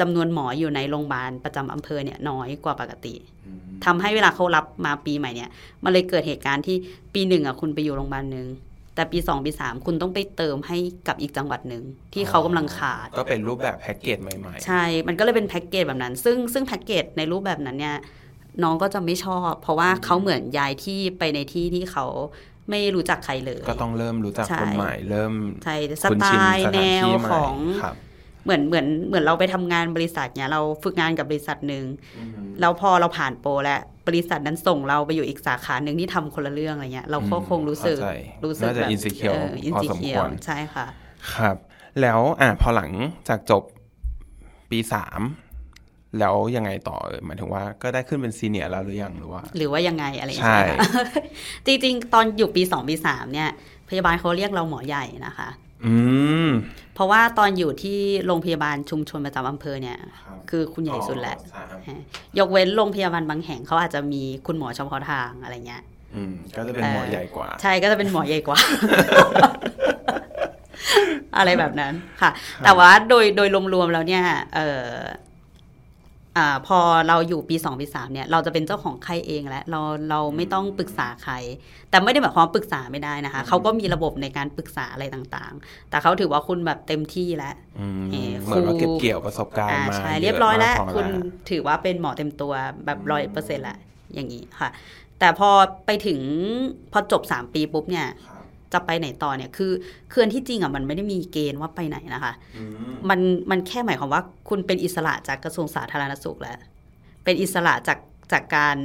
[0.00, 3.14] จำนวนหมออยู่ในโรงพยาบาลประจำอำเภอเนี่ยน้อยกว่าปกติ
[3.84, 5.50] ทำให้เวลาเขารับมาปีใหม่เนี่ย
[5.84, 6.76] มันเลยเกิดเหตุการณ์ที่
[7.14, 8.46] ปีหนึ่งอะคุณไปอยู่โรงพยาบาลหนึ่ง
[8.94, 11.82] แต่ปีสองปีสามคุณต้องไปเติมให้กับอีกจังหวัดหนึ่ง
[12.14, 17.96] ที่เขากำลังขาด ก็เป็นรูปแบบแพ็กเกจใหม่ใช่ มันก็เลยเป็นแพ็กเกจแบบนั้น ซึ่งซึ่งแพ็กเกจในรูปแบบนั้นเนี่ย
[18.62, 22.06] น้องก็จะไม่ชอบ เพราะว่าเขาเหมือนย้ายที่ไปในที่ที่เขา
[22.70, 25.32] ไม่รู้จักใครเลยๆก็ต้องเริ่มรู้จักใช่คนใหม่เริ่ม
[25.64, 27.96] ใช่สคุ้นไตชินล์สแนถานวที่ใหม่ของครับ
[28.44, 31.84] เหมือนเหมือนเหมือนเราไปทำงานบริษัทเนี่ยเราฝึกงานกับบริษัทหนึ่ง
[32.60, 38.10] แล้วพอเราผ่านโปรแล้วบริษัทนั้นส่งเราไปอยู่อีกสาขาหนึ่งที่ทำคนละเรื่องอะไรเงี้ย เราก็อืมคงรู้สึกเข้าใจ
[38.44, 40.86] รู้สึกน่าจะแบบ insecure อินพอสิสมเคีควรใช่ค่ะ
[41.34, 41.56] ครับ
[42.00, 42.90] แล้วอะพอหลัง
[43.28, 43.62] จากจบ
[44.70, 45.20] ปีสาม
[46.20, 51.04] แล้วยังไงต่อเออหมายถึงว่าก็ได้ขึ้นเป็นซีเนียร์แล้วหรือยังหรือว่า หรือว่ายังไงอะไรอย่างใช่เงี้ยค่ะ
[51.66, 53.50] จริงๆ ตอนอยู่ปีสองปีสามเนี่ย
[53.88, 55.48] พยาบาลเขาเรียกเราหมอใหญ่นะคะ
[55.86, 55.94] อื
[56.46, 56.50] ม
[56.94, 59.98] เพราะว่าตอนอยู่ที่โรงพยาบาลชุมชนประจำอำเภอเนี่ย
[60.50, 61.98] คือคุณใหญ่สุดแหละอ๋อครับ
[62.38, 65.82] ยกเว้นโรงพยาบาลบางแห่งเขาอาจจะมีคุณหมอเฉพาะทางอะไรเงี้ย
[66.14, 68.58] อืมก็จะเป็นหมอใหญ่กว่า ใช่ก็จะเป็นหมอใหญ่กว่า
[71.36, 72.30] อะไรแบบนั้นค่ะ
[72.64, 76.78] แต่ว่าโดยโดยรวมๆแล้วเนี่ยเอออ่าพอ
[77.08, 81.34] เราอยู่ปีสองปีสามเนี่ยเราจะเป็นเจ้าของไข้เองแล้วเราเราไม่ต้องปรึกษาใคร
[81.90, 92.52] แต่ไม่ได้หมายความว่าปรึกษาไม่ได้นะคะเขาก็มีระบบในการปรึกษาอะไรต่างๆ แต่เขาถือว่าคุณแบบเต็มที่แล้วอืมเอ่อเหมือนว่าครูเก็บเกี่ยวประสบการณ์อ่ามาใช่ะเรียบร้อยแล้วมากพคุณแล้วถือว่าเป็นหมอเต็มตัว
[92.86, 93.76] แบบร้อยเปอร์เซ็นต์ละ
[94.14, 94.70] อย่างนี้ค่ะ
[95.18, 95.50] แต่พอ
[95.86, 96.20] ไปถึง
[96.92, 98.35] พอจบสามปีปุ๊บเนี่ยครับ
[98.72, 99.72] จะไปไหนต่อเนี่ยคือ
[100.12, 103.20] คืออันที่จริงอะมันไม่ได้มีเกณฑ์ว่าไปไหนนะคะอืมมัน
[103.50, 106.58] มันแค่หมายความว่าคุณเป็นอิสระจากกระทรวงสาธารณสุขแล้ว
[107.24, 107.98] เป็นอิสระจาก
[108.32, 108.78] จากการ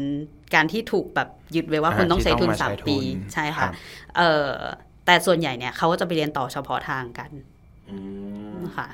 [0.56, 2.98] การที่ถูกแบบยึดไว้ว่าอ่าคุณต้องใช้ทุนที่ต้องมาสามใช้ทุนปี
[3.34, 3.74] ใช่ครัค่ะบ
[4.18, 4.52] เอ่อ
[5.06, 7.30] แต่ส่วนใหญ่เนี่ยเขาก็จะไปเรียนต่อเฉพาะทางกัน
[7.90, 7.98] อื
[8.58, 8.88] มค่ะ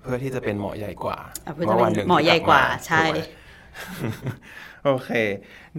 [0.00, 3.18] เพื่อที่จะเป็นหมอใหญ่กว่าอะเพื่อจะเป็นว่าวันนึ่งหมอใหญ่กว่าที่ลับมใช่ถูกไหม
[4.84, 5.10] โอเค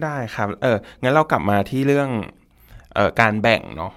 [0.02, 2.10] ได้ครับ เอองั้นเรากลับมาที่เรื่อง
[2.94, 3.92] เอ่อการแบ่งเนาะ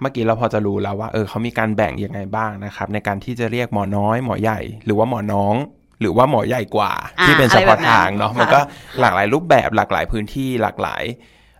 [0.00, 5.54] เมื่อกี้เราพอจะรู้แล้วว่าเออเขามีการแบ่งยังไงบ้างนะครับ ในการที่จะเรียกหมอน้อยหมอใหญ่ หรือว่าหมอน้อง
[6.00, 8.60] หรือว่าหมอใหญ่กว่าอ่าที่เป็นเฉพาะอะไรแบบนั้นทางเนาะค่ะมันก็
[9.00, 11.02] หลากหลายรูปแบบหลากหลายพื้นที่หลากหลาย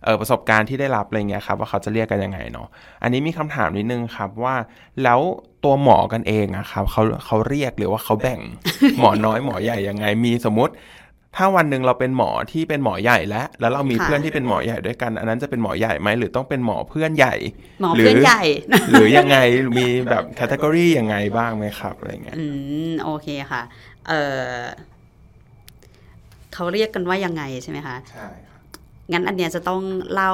[0.03, 2.67] เออประสบการณ์ที่ได้รับอะไรเงี้ยครับว่าเขาจะเรียกกันยังไงเนาะ
[3.03, 4.55] อันนี้มีคำถามนิดนึงครับว่า
[5.03, 5.19] แล้ว
[5.63, 8.39] ตัวหมอกันเองอะครับเขาเขาเรียกหรือว่าเขาแบ่ง
[8.99, 10.73] หมอน้อยหมอใหญ่ยังไง มีสมมติ
[11.35, 17.35] ถ้าวันหนึ่งเราเป็นหมอที่เป็นหมอใหญ่แล้ว แล้วเรามีค่ะเพื่อนที่เป็นหมอใหญ่ด้วยกัน อันนั้นจะเป็นหมอใหญ่ไหมหรือต้องเป็นหมอเพื่อนใหญ่
[17.81, 18.43] หมอหรืเพื่อนใหญ่
[18.91, 19.37] หรือยังไง
[19.77, 22.45] มีแบบแคตตากรียังไงบ้างไหมครับอะไรเงี้ยอื
[22.89, 23.61] มโอเคค่ะ
[24.07, 24.59] เออ
[26.53, 28.27] เขาเรียกกันว่ายังไงใช่ไหมคะใช่
[29.11, 29.81] งั้นอันเนี้ยจะต้อง
[30.13, 30.33] เล่า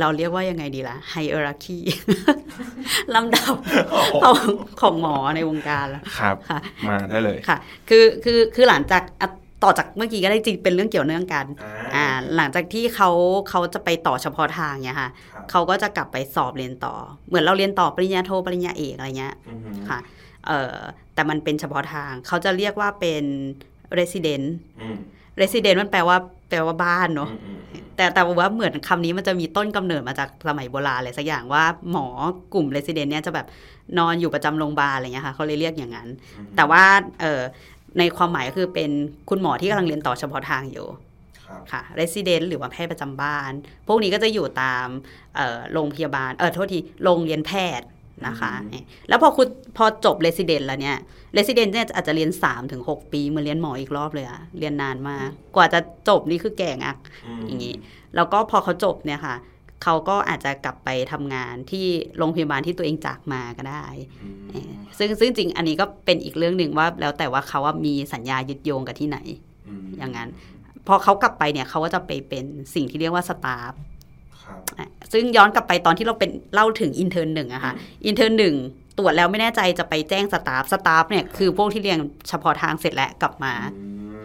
[0.00, 1.78] เราเรียกว่ายังไงดีล่ะไฮเออร์คี
[3.14, 3.54] ลำดับ
[4.24, 4.36] ของ
[4.80, 7.56] ของหมอในวงการละครับค่ะมาได้เลยค่ะ
[7.88, 9.28] คือคือคือหลังจากอะ
[9.66, 11.46] ต่อจากเมื่อกี้ก็ได้จริงเป็นเรื่องเกี่ยวเนื่องกัน
[11.94, 12.04] อ่า
[12.36, 13.10] หลังจากที่เขา
[13.48, 16.94] เขาจะไปต่อเฉพาะทางเนี่ยค่ะครับเขาก็จะกลับไปสอบเรียนต่อ
[17.28, 19.98] เหมือนเราเรียนต่อปริญญาโทปริญญาเอกอะไรเงี้ยอือฮึค่ะ
[20.46, 20.76] เอ่อ
[21.14, 23.24] แต่มันเป็นเฉพาะทางเขาจะเรียกว่าเป็น
[23.98, 24.46] resident
[24.80, 24.96] อืม
[25.40, 26.16] resident มันแปลว่า
[26.48, 32.06] แปลว่าบ้านเนาะอืมอืมแต่แต่ว่าเหมือนคำนี้มันจะมีต้นกำเนิดมาจากสมัยโบราณอะไรสักอย่างว่าหมอ
[32.54, 33.46] กลุ่ม resident เนี่ยจะแบบ
[33.98, 36.08] นอนอยู่ประจำโรงพยาบาลอะไรเงี้ยค่ะเขาเลยเรียกอย่างนั้น
[36.56, 36.84] แต่ว่า
[37.20, 37.42] เอ่อ
[37.98, 38.90] ในความหมายก็คือเป็น
[39.28, 40.86] คุณหมอที่กำลังเรียนต่อเฉพาะทางอยู่
[41.46, 43.52] ครับค่ะ resident หรือว่าแพทย์ประจำบ้าน
[43.86, 44.86] พวกนี้ก็จะอยู่ตาม
[45.36, 47.86] เอ่อโรงพยาบาล เออโทษที โรงเรียนแพทย์
[48.26, 48.52] นะคะ
[49.08, 50.98] แล้วพอคุณพอจบ resident แล้วเนี่ย
[51.36, 52.30] resident เนี่ยอาจจะเรียน
[52.72, 56.96] 3-6ปีเหมือนเรียนหมออีกรอบเลยอะเรียนนานมาก กว่าจะจบนี่คือแก่งัก
[57.46, 57.74] อย่างนี้
[58.16, 59.36] แล้วก็พอเขาจบเนี่ยค่ะ
[59.82, 61.86] เขาก็อาจจะกลับไปทำงานที่
[62.18, 63.86] โรงพยาบาลที่ตัวเองจากมาก็ได้
[64.50, 69.18] เออซึ่งซึ่งจริงอันนี้ก็เป็นอีกเรื่องหนึ่งว่าแล้วแต่ว่าเขาว่ามีสัญญายึดโยงกับที่ไหน
[69.98, 70.28] อย่างนั้น
[70.86, 73.72] พอเขากลับไปเนี่ยเขาก็จะไปเป็นสิ่งที่เรียกว่า staff
[74.42, 77.72] ครับอะซึ่งย้อนกลับไปตอนที่เราเป็นเล่าถึง intern หนึ่งอะค่ะ
[78.06, 78.54] intern หนึ่ง
[78.98, 83.52] ตรวจแล้วไม่แน่ใจจะไปแจ้ง staff staff เนี่ยคือพวกที่เรียนเฉพาะทางเสร็จแล้วกลับมา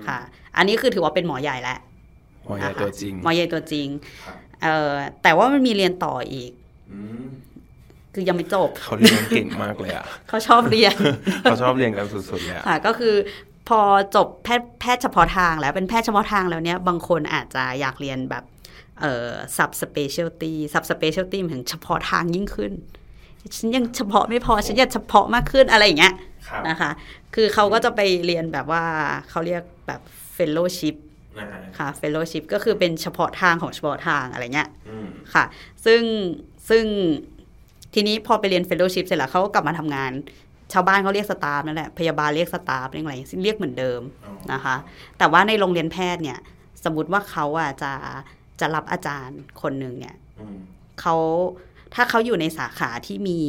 [0.07, 0.19] ค่ะ
[0.57, 1.79] อันนี้คือถือว่าเป็นหมอใหญ่แล้ว
[2.45, 3.87] หมอใหญ่ตัวจริงหมอใหญ่ตัวจริง
[4.25, 4.91] ครับ เออ
[5.23, 6.51] แต่ว่ามันมีเรียนต่ออีก
[8.13, 10.95] คือยังไม่จบ เขาเรียนเก่งมากเลยอะ เขาชอบเรียน
[11.43, 13.15] เขาชอบเรียนกันสุดๆเลยอะค่ะ ก็คือ
[13.69, 13.79] พอ
[14.15, 18.43] จบแพทย์แพทย์เฉพาะทางแล้วเป็นแพทย์เฉพาะทางแล้วเนี้ยบางคนอาจจะอยากเรียนแบบ
[19.01, 22.71] เอ่อ sub specialty sub specialty หมายถึงเฉพาะทางยิ่งขึ้น
[23.55, 26.13] ฉันยังเฉพาะไม่พอ ฉันอยากเฉพาะมากขึ้นอะไรอย่างเงี้ย
[26.47, 26.91] ครับนะคะ
[27.35, 28.83] คือเขาก็จะไปเรียนแบบว่า
[29.29, 30.01] เขาเรียกแบบ
[30.35, 30.95] fellowship
[31.39, 35.43] นะฮะค่ะ fellowship ก็คือเป็นเฉพาะทางของเฉพาะทางอะไรเงี้ยอืมค่ะ
[35.85, 36.01] ซึ่ง
[36.69, 36.85] ซึ่ง
[37.93, 40.11] ทีนี้พอไปเรียนเฟลโลชิพเสร็จแล้วเขาก็กลับมาทำงาน
[40.73, 44.01] ชาวบ้านเขาเรียกสตาฟนั่นแหละ พยาบาลเรียกสตาฟเรียกอะไรซึ่งเรียกเหมือนเดิม
[44.53, 44.75] นะคะ
[45.17, 46.39] แต่ว่าในโรงเรียนแพทย์เนี่ย
[46.83, 47.93] สมมติว่าเขาอะจะ
[48.59, 50.57] จะรับอาจารย์คนหนึ่งเนี่ยอืม
[51.01, 51.15] เขา
[51.93, 53.39] ถ้าเขาอยู่ในสาขาที่มี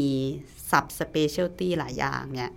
[0.70, 2.50] sub specialty หลายอย่างเนี่ย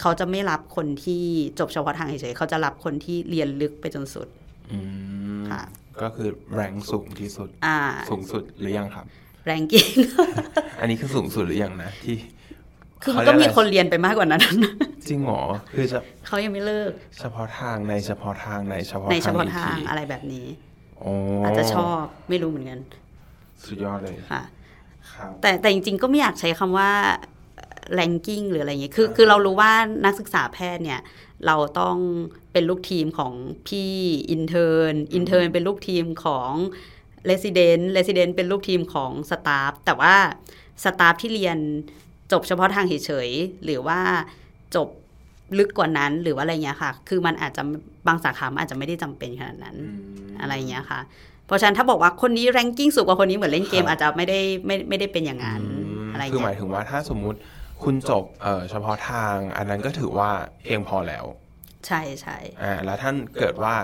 [0.00, 1.22] เขาจะไม่รับคนที่
[1.58, 4.45] จบเฉพาะทางเฉยๆเขาจะรับคนที่เรียนลึกไปจนสุดอืม
[5.50, 5.62] ค่ะ
[6.02, 7.78] ก็คือแรงสูงที่สุด อ่า
[8.10, 9.06] สูงสุดหรือยังครับ
[9.46, 9.88] ranking
[10.80, 12.16] อันนี้คือสูงสุดหรือยังนะที่
[13.02, 14.42] คือมันก็มีคนเรียนไปมากกว่านั้น
[15.08, 15.42] จริงเหรอ
[15.74, 20.46] คือจะเขายังไม่เลิก เฉพาะทางในเฉพาะทางในเฉพาะในเฉพาะอีกทางทีอะไรแบบนี้
[21.00, 21.12] โอ้
[21.44, 22.80] อาจจะชอบไม่รู้เหมือนกัน
[23.66, 24.42] สุดยอดเลยค่ะ
[25.12, 26.90] ครับแต่แต่จริงๆก็ไม่อยากใช้คำว่า
[27.98, 29.72] ranking หรืออะไรอย่างเงี้ย คือคือเรารู้ว่า
[30.04, 31.00] นักศึกษาแพทย์เนี่ย
[31.46, 31.96] เราต้อง
[32.52, 33.32] เป็นลูกทีมของ
[33.66, 33.92] พี่
[34.30, 36.50] intern intern เป็นลูกทีมของ
[37.30, 40.14] resident resident เป็นลูกทีมของสตาฟแต่ว่า
[40.84, 41.58] สตาฟที่เรียน
[42.32, 44.00] จบเฉพาะทางเฉยๆหรือว่า
[44.76, 44.88] จบ
[45.58, 47.62] ลึกกว่านั้นหรือว่าอะไรเงี้ยค่ะ คือมันอาจจะ
[48.06, 49.76] บางสาขามันอาจจะไม่ได้จำเป็นขนาดนั้น
[50.40, 51.00] อะไรอย่างเงี้ยค่ะ
[51.46, 55.62] เพราะฉะนั้นถ้าบอกว่าคนนี้แรงกิ้งสูงกว่าคนนี้เหมือนเล่นเกมครับอาจจะไม่ได้ไม่ไม่ได้เป็นอย่างนั้น
[56.06, 57.38] มอะไรคือหเงี้มายยถึงว่าถ้าสมมุติ
[57.84, 60.30] คุณจบเอ่อเฉพาะทางอันนั้นก็ถือว่า
[60.64, 61.24] เพียงพอแล้ว
[61.86, 63.74] ใช่ใช่อ่าแล้วถ้าเกิดว่า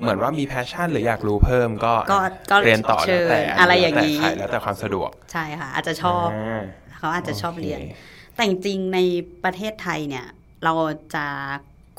[0.00, 2.18] เหมือนว่ามี passion หรืออยากรู้เพิ่มก็ก็
[2.50, 6.62] ก็เรียนต่อเชิแล้วญแต่อะไรอย่างนี้นี้แล้วแต่ความสะดวก ใช่ค่ะ อาจจะชอบ
[6.98, 7.94] เขาอาจจะชอบเรียนโค
[8.34, 8.98] แต่จริงๆใน
[9.44, 10.26] ประเทศไทยเนี่ย
[10.64, 10.72] เรา
[11.14, 11.26] จะ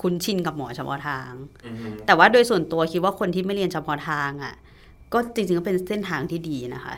[0.02, 1.32] คุ้นชินกับหมอเฉพาะทาง
[1.66, 4.56] อือฮึแต่ว่าโดยส่วนตัวคิดว่าคนที่ไม่เรียนเฉพาะทางอะ
[5.14, 6.96] ก็จริงๆก็เป็นเส้นทางที่ดีนะคะ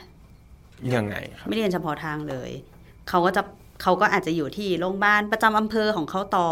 [0.96, 2.52] ยังไงครับไม่เรียนเฉพาะทางเลย
[3.10, 3.42] เขาก็จะ
[3.84, 6.50] เขาก็อาจจะอยู่ที่โรงพยาบาลประจำอำเภอของเขาต่อ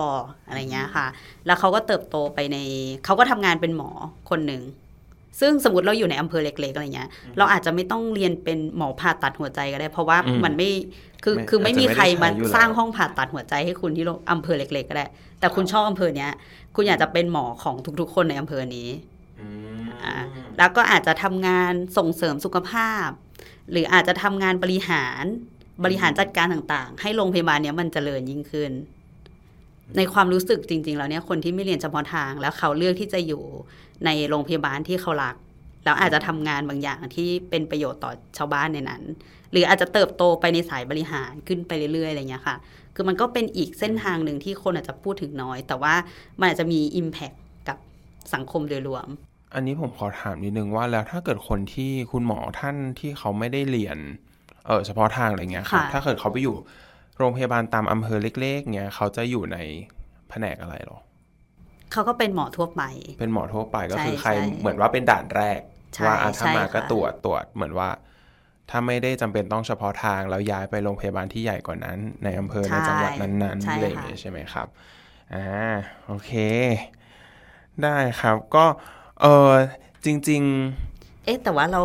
[0.47, 1.07] อะไรเงี้ยค่ะ
[1.45, 2.57] แล้วเขาก็เติบโตไปใน
[3.05, 3.89] เขาก็ทำงานเป็นหมอ
[4.29, 4.61] คนหนึ่ง
[5.39, 10.69] ซึ่งสมมติเราอยู่ในอำเภอเล็กๆอะไรเงี้ย เราอาจจะไม่ต้องเรียนเป็นหมอผ่าตัดหัวใจก็ได้ เพราะว่าอืมมันไม่
[11.23, 15.07] คือไม่คือไม่มีใครมาอาจจะไม่ได้ใช้อยู่แล้วสร้างห้องผ่าตัดหัวใจให้คุณที่โรงอำเภอเล็ก ๆ ก็ได้
[15.39, 16.31] แต่คุณชอบอำเภอเนี้ย
[16.75, 18.89] คุณอยากจะเป็นหมอของทุกๆ คนในอำเภอนี้
[19.41, 19.47] อื
[19.79, 20.15] มอ่า
[20.57, 23.07] แล้วก็อาจจะทำงานส่งเสริมสุขภาพ
[23.71, 25.23] หรืออาจจะทำงานบริหาร
[25.83, 28.71] บริหารจัดการต่างๆ ให้โรงพยาบาลเนี้ยมันเจริญยิ่งขึ้น
[29.97, 33.43] ในความรู้สึกจริง ๆ แล้วเนี่ยคนที่ไม่เรียนเฉพาะทาง แล้วเขาเลือกที่จะอยู่
[34.05, 35.35] ในโรงพยาบาลที่เขารัก
[35.85, 39.01] แล้วอาจจะทำงานบางอย่างที่เป็นประโยชน์ต่อชาวบ้านในนั้น
[39.51, 42.55] หรืออาจจะเติบโตไปในสายบริหารขึ้นไปเรื่อยๆอะไรเงี้ยค่ะ
[42.95, 45.95] คือมันก็เป็นอีกเส้นทางหนึ่งที่คนอาจจะพูดถึงน้อย แต่ว่า
[46.39, 47.77] มันอาจจะมี Impact กับ
[48.33, 49.07] สังคมโดยรวม
[49.53, 53.97] อันนี้ผมขอถามนิดนึงว่าแล้วถ้าเกิดคนที่คุณหมอท่านที่เขาไม่ได้เรียน
[54.67, 56.55] เออเฉพาะทางอะไรเงี้ยครับค่ะ ถ้าเกิดเขาไปอยู่
[57.17, 59.57] โรงพยาบาลตามอำเภอเล็กๆเงี้ยเขาจะอยู่ใน
[60.29, 60.99] แผนกอะไรหรอ
[61.91, 62.81] เขาก็เป็นหมอทั่วไป
[63.19, 65.59] เป็นหมอทั่วไปก็ใช่คือใครใช่เหมือนว่าเป็นด่านแรก
[65.95, 67.89] ใช่ว่าอะถ้าใช่มาก็ค่ะตรวจตรวจเหมือนว่า
[68.69, 74.67] ถ้าไม่ได้จำเป็นต้องเฉพาะทางแล้วย้ายไปโรงพยาบาลที่ใหญ่กว่านั้น ในอำเภอในจังหวัดนั้นๆใช่อะไรอย่างค่ะเงี้ยใช่ไหมครับ
[75.33, 75.45] อ่า
[76.07, 76.31] โอเค
[77.83, 78.65] ได้ครับก็
[79.21, 79.51] เออ
[80.05, 80.43] จริง
[81.25, 81.81] เอ๊ะแต่ว่าเรา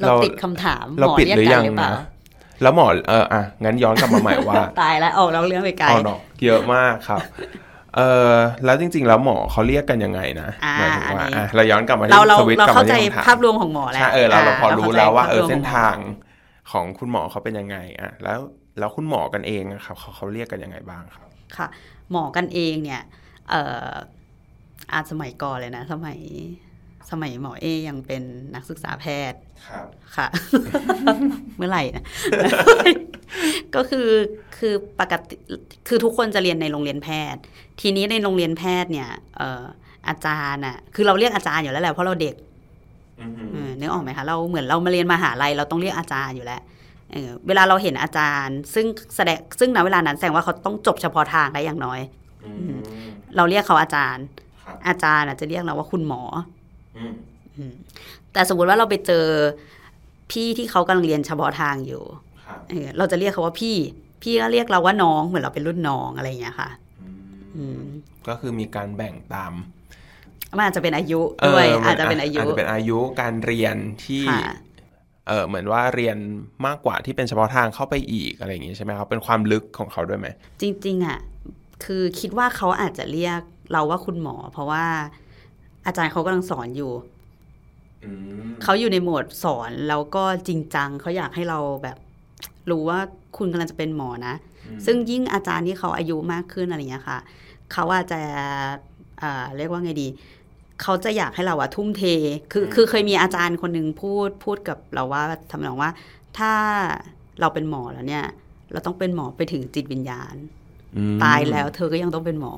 [0.00, 7.20] เราเราติดคำถามเราหมอปิดเรียกหรือกัยันงหรือเปล่านะๆแล้วหมอเอออะงั้นย้อนกลับมาใหม่ว่า ตายแล้วออกเราเรื่องไปไกลอ๋อเนาะเยอะมากครับ
[7.96, 8.32] เออ
[8.64, 15.96] แล้วจริง ๆ แล้วหมอเขาเรียกกันยังไงนะอ่าหมายถึงว่าอันนี้อะเราย้อนกลับมาที่เราเราสวิตช์เรากลับเข้ามาใจที่คำถามภาพรวมของหมอแล้วใช่เออเราเราพอรู้แล้วว่าเออข้ใจเส้นภพรวมทาง
[16.72, 18.38] ของคุณหมอเขาเป็นยังไงอะแล้ว
[18.78, 21.66] แล้วคุณหมอกันเองอะครับเขาเขาเรียกกันยังไงบ้างครับ ค่ะ
[22.10, 23.02] หมอกันเองเนี่ย
[23.50, 23.90] เอ่อ
[24.92, 26.18] อาจสมัยก่อนเลยนะ สมัย
[27.10, 28.22] สมัยหมอเอยังเป็น
[28.54, 29.86] นักศึกษาแพทย์ครับ
[30.16, 30.26] ค่ะ
[31.56, 32.04] เมื่อไหร่นะ
[33.74, 34.08] ก็คือ
[34.58, 35.36] คือปกติ
[35.88, 37.40] คือทุกคนจะเรียนในโรงเรียนแพทย์
[37.80, 39.64] ทีนี้ในโรงเรียนแพทย์เนี่ยเอ่อ
[40.08, 42.34] อาจารย์อะคือเราเรียกอาจารย์อยู่แล้วแหละเพราะเราเด็ก
[43.52, 46.60] เออนึกออกไหมคะเราเหมือนเรามาเรียนมหาลัยเราต้องเรียกอาจารย์อยู่แล้ว
[47.12, 48.86] เออเวลาเราเห็นอาจารย์ ซึ่ง
[49.16, 52.00] แสดงซึ่งณเวลานั้นแสดงว่าเขาต้องจบเฉพาะทางได้อย่างน้อย
[53.36, 54.24] เราเรียกเขาอาจารย์
[54.64, 56.59] ครับอาจารย์อาจจะเรียกเราว่าคุณหมออืม
[58.32, 59.26] แต่สมมุติว่าเราไปเจอ
[60.30, 62.02] พี่ที่เขากำลังเรียนเฉพาะทางอยู่
[62.46, 63.76] ครับเออเราจะเรียกเขาว่าพี่
[64.22, 66.70] พี่ก็เรียกเราว่าน้องเหมือนเราเป็นรุ่นน้องอะไรอย่างเงี้ยค่ะ
[67.56, 67.82] อืม
[68.28, 69.52] ก็คือมีการแบ่งตาม
[70.56, 74.40] มันอาจจะเป็นอายุด้วยมัอาจจะเป็นอายุอาจจะเป็นอายุการเรียนที่ค่ะ
[75.26, 76.16] เเออเหมือนว่าเรียน
[76.66, 80.28] มากกว่าที่เป็นเฉพาะทางเข้าไปอีกอะไรอย่างงี้ใช่ไหมครับเป็นความลึกของเขาด้วยไหม
[80.60, 81.18] จริง ๆอะ
[81.84, 83.40] คือคิดว่าเขาอาจจะเรียก
[83.72, 84.84] เราว่าคุณหมอ เพราะว่า
[85.86, 86.92] อาจารย์เขากำลังสอนอยู่
[88.62, 91.96] เขาอยู่ในโหมดสอนแล้วก็จริงจังเขาอยากให้เราแบบ
[92.70, 92.98] รู้ว่า
[93.36, 94.34] คุณกำลังจะเป็นหมอนะ
[94.86, 97.18] ซึ่งยิ่งอาจารย์ที่เขาอายุมากขึ้นอะไรเงี้ยค่ะ
[97.72, 98.20] เขาอาจจะ
[99.18, 100.08] เอ่อเรียกว่าไงดี
[100.82, 102.02] เขาจะอยากให้เราอะทุ่มเท
[102.52, 105.90] คือคือเคยมีอาจารย์คนหนึ่งพูดพูดกับเราว่าทำนองว่า
[106.38, 106.52] ถ้า
[107.40, 108.26] เราเป็นหมอแล้วเนี่ย
[108.72, 110.34] เราต้องเป็นหมอไปถึงจิตวิญญาณ
[110.96, 112.52] อืมตายแล้วเธอก็ยังต้องเป็นหมอ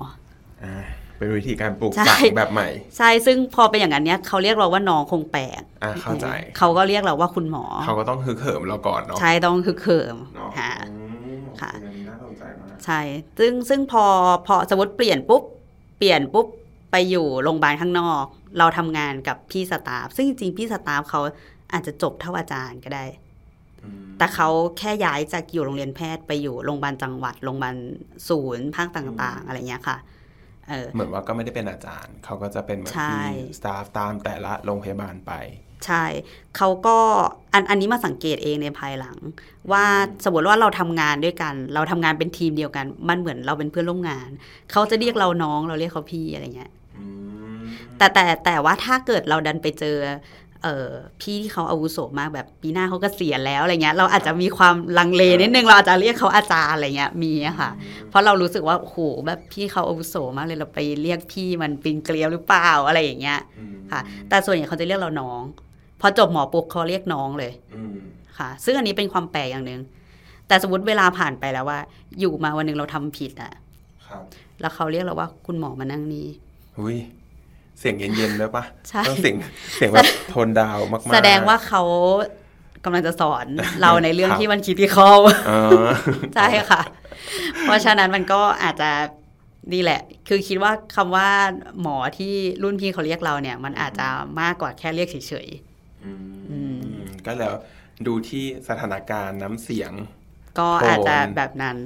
[0.64, 0.87] อ่า
[1.22, 6.26] เป็นวิธีการปลูกใช่ฝังแบบใหม่ ใช่ ซึ่งพอเป็นอย่างนั้นเนี่ยเขาเรียกเราว่าน้องคงแปลกอ่าเข้าใจ
[6.58, 10.96] เขาก็เรียกเราว่าคุณหมอ เขาก็ต้องฮึกเหิมเราก่อนเนาะ ใช่ ต้องคือเขิมเนาะค่ะอื
[11.40, 13.00] มค่ะอันนี้น่าสนใจมากใช่
[13.38, 14.04] ซึ่งซึ่งพอ
[14.46, 15.42] พอสมมติเปลี่ยนปุ๊บ
[15.98, 16.46] เปลี่ยนปุ๊บ
[16.92, 18.24] ไปอยู่โรงพยาบาลข้างนอก
[18.58, 21.20] เราทำงานกับพี่สตาฟ ซึ่งจริงๆพี่สตาฟเขา
[21.72, 23.04] อาจจะจบเท่าอาจารย์ก็ได้
[23.82, 27.76] อืมแต่เขาแค่ย้ายจากอยู่โรงเรียนแพทย์ไปอยู่โรงพยาบาลจังหวัด โรงพยาบาล
[28.28, 29.96] ศูนย์ภาคต่าง ๆ อะไรเงี้ยค่ะ
[30.72, 35.32] เออเหมือนว่าก็ไม่ได้เป็นอาจารย์ เขาก็จะเป็นเหมือนใช่ที่สตาฟตามแต่ละโรงพยาบาลไป
[35.87, 36.04] ใช่
[36.56, 36.96] เขาก็
[37.54, 39.16] อันอันนี้มาสังเกตเองในภายหลัง
[39.72, 39.85] ว่า
[40.24, 44.28] สมมติว่าเราทำงานด้วยกัน เราทำงานเป็นทีมเดียวกัน มันเหมือนเราเป็นเพื่อนร่วมงาน
[44.72, 47.06] เขาจะเรียกเราน้องเราเรียกเขาพี่อะไรเงี้ยอื
[47.58, 47.61] ม
[47.98, 49.96] แต่แต่แต่ว่าถ้าเกิดเราดันไปเจอ
[50.64, 50.88] เออ
[51.20, 57.70] พี่ที่เขาอาวุโสมากแบบปีหน้าเขาก็เสียณแล้วอะไรเงี้ย เราอาจจะมีความลังเลนิดนึงเราอาจจะเรียกเขาอาจารย์อะไรเงี้ยมีอะค่ะ
[58.09, 65.42] เพราะเรารู้สึกว่าโอ้โหแบบพี่เขาอาวุโสมากเลยเราไปเรียกพี่มันปีนเกลียวหรือเปล่าอะไรอย่างเงี้ยอืมค่ะ แต่ส่วนใหญ่เขาจะเรียกเราน้อง
[66.01, 67.96] พอจบหมอปุ๊บเขาเรียกน้องเลยอืม
[68.38, 69.81] ค่ะ ซึ่งอันนี้เป็นความแปลกอย่างหนึ่ง
[70.48, 71.79] แต่สมมติเวลาผ่านไปแล้วว่า
[72.20, 73.53] อยู่มาวันหนึ่งเราทำผิดอะ
[74.07, 74.22] ครับ
[74.61, 76.27] แล้วเขาเรียกเราว่าคุณหมอมานั่งนี่
[76.79, 76.96] หุย
[77.82, 79.36] เสียงเย็นๆด้วยปะใช่ต้องเสียง
[79.74, 81.82] เสียงแบบโทนดาวมากๆ แสดงว่าเขา
[82.84, 83.46] กำลังจะสอน
[83.80, 85.10] เราในเรื่องครับที่มันคิดที่เขา
[85.48, 85.86] เออ
[86.36, 86.82] ใช่ค่ะ
[87.62, 88.90] เพราะฉะนั้นมันก็อาจจะ
[89.72, 91.28] นี่แหละ คือคิดว่าคำว่า
[91.80, 94.08] หมอที่รุ่นพี่เขาเรียกเราเนี่ย มันอาจจะ
[94.40, 95.16] มากกว่าแค่เรียกเฉ
[95.46, 95.48] ย
[96.04, 97.54] อืมอืมก็แล้ว
[98.06, 101.76] ดูที่สถานการณ์น้ำเสียงๆก็อาจจะแบบนั้น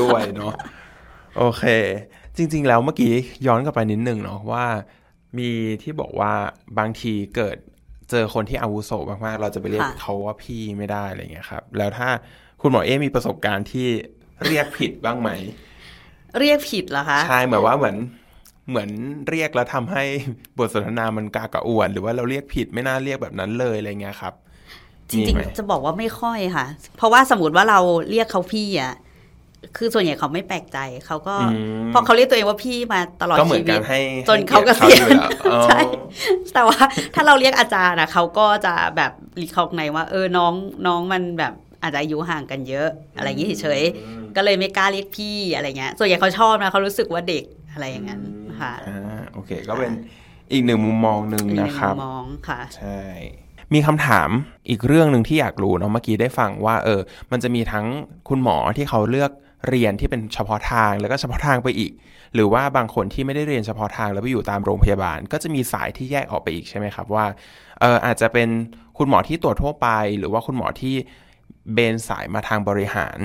[0.00, 0.54] ด้วยเนาะ
[1.36, 1.64] โอเค
[2.36, 3.12] จริง ๆ แล้วเมื่อกี้
[3.46, 4.64] ย้อนกลับไปนิดนึงเนาะว่า
[5.38, 5.50] มี
[5.82, 6.32] ที่บอกว่า
[6.78, 7.56] บางทีเกิด
[8.10, 8.90] เจอคนที่อาวุโส
[9.24, 12.08] มากๆ เราจะไปเรียกค่ะเขาว่าพี่ไม่ได้อะไรเงี้ยครับ แล้วถ้า
[12.60, 13.88] คุณหมอเอมีประสบการณ์ที่
[14.46, 15.30] เรียกผิดบ้างไหม
[16.38, 17.96] เรียกผิดเหรอคะ ใช่เหมือนว่าเหมือน
[18.68, 18.90] เหมือน
[19.28, 20.04] เรียกแล้วทำให้
[20.58, 24.34] บทสนทนามันกากระอ่วน หรือว่าเราเรียกผิดไม่น่าเรียกแบบนั้นเลยอะไรเงี้ยครับ
[25.10, 26.66] จริงมีไหมๆจะบอกว่าไม่ค่อยค่ะ
[26.96, 28.94] เพราะว่าสมมติว่าเราเรียกเขาพี่อะ
[29.76, 35.80] คือส่วนใหญ่เขาไม่แปลกใจเขาก็อืมเพราะเขาเรียกตัวเองว่าพี่มาตลอดก็เหมือชีนวิกัตนให้จนเขาเกให้ษีกียรณติเขาอยู่แล้วอ๋อใช่
[36.54, 36.80] แต่ว่า
[37.14, 40.52] ถ้าเราเรียกอาจารย์นะเขาก็จะแบบรีคอกในว่า เออน้อง
[40.86, 48.22] น้องมันแบบอาจจะอายุห่างกันเยอะ อะไรอย่างนี้เฉยๆก็เลยไม่กล้าเรียกพี่อะไรเงี้ยส่วนใหญ่เขาชอบนะเขารู้สึกว่าเด็กอะไรอย่างนั้น
[48.60, 49.92] ค่ะอ่าโอเค ก็เป็น
[50.52, 53.00] อีกหนึ่งมุมมองหนึ่งอีกหนึ่นะงครับมุมมองค่ะ ใช่
[53.74, 54.28] มีคำถาม
[54.68, 57.86] อีกเรื่องหนึ่งที่อยากรู้เนาะเมื่อกี้ได้ฟังว่าเออ มันจะมีทั้ง
[58.28, 59.30] คุณหมอที่เขาเลือก
[59.68, 61.92] เรียนที่เป็นเฉพาะทางแล้วก็เฉพาะทางไปอีก
[62.34, 67.26] หรือว่าบางคนที่ไม่ได้เรียนเฉพาะทางแล้วไปอยู่ตามโรงพยาบาล ก็จะมีสายที่แยกออกไปอีกใช่ไหมครับว่า
[67.80, 68.48] เอออาจจะเป็น
[68.98, 70.94] คุณหมอที่ตรวจทั่วไป หรือว่าคุณหมอที่
[71.74, 73.18] เบนสายมาทางบริหาร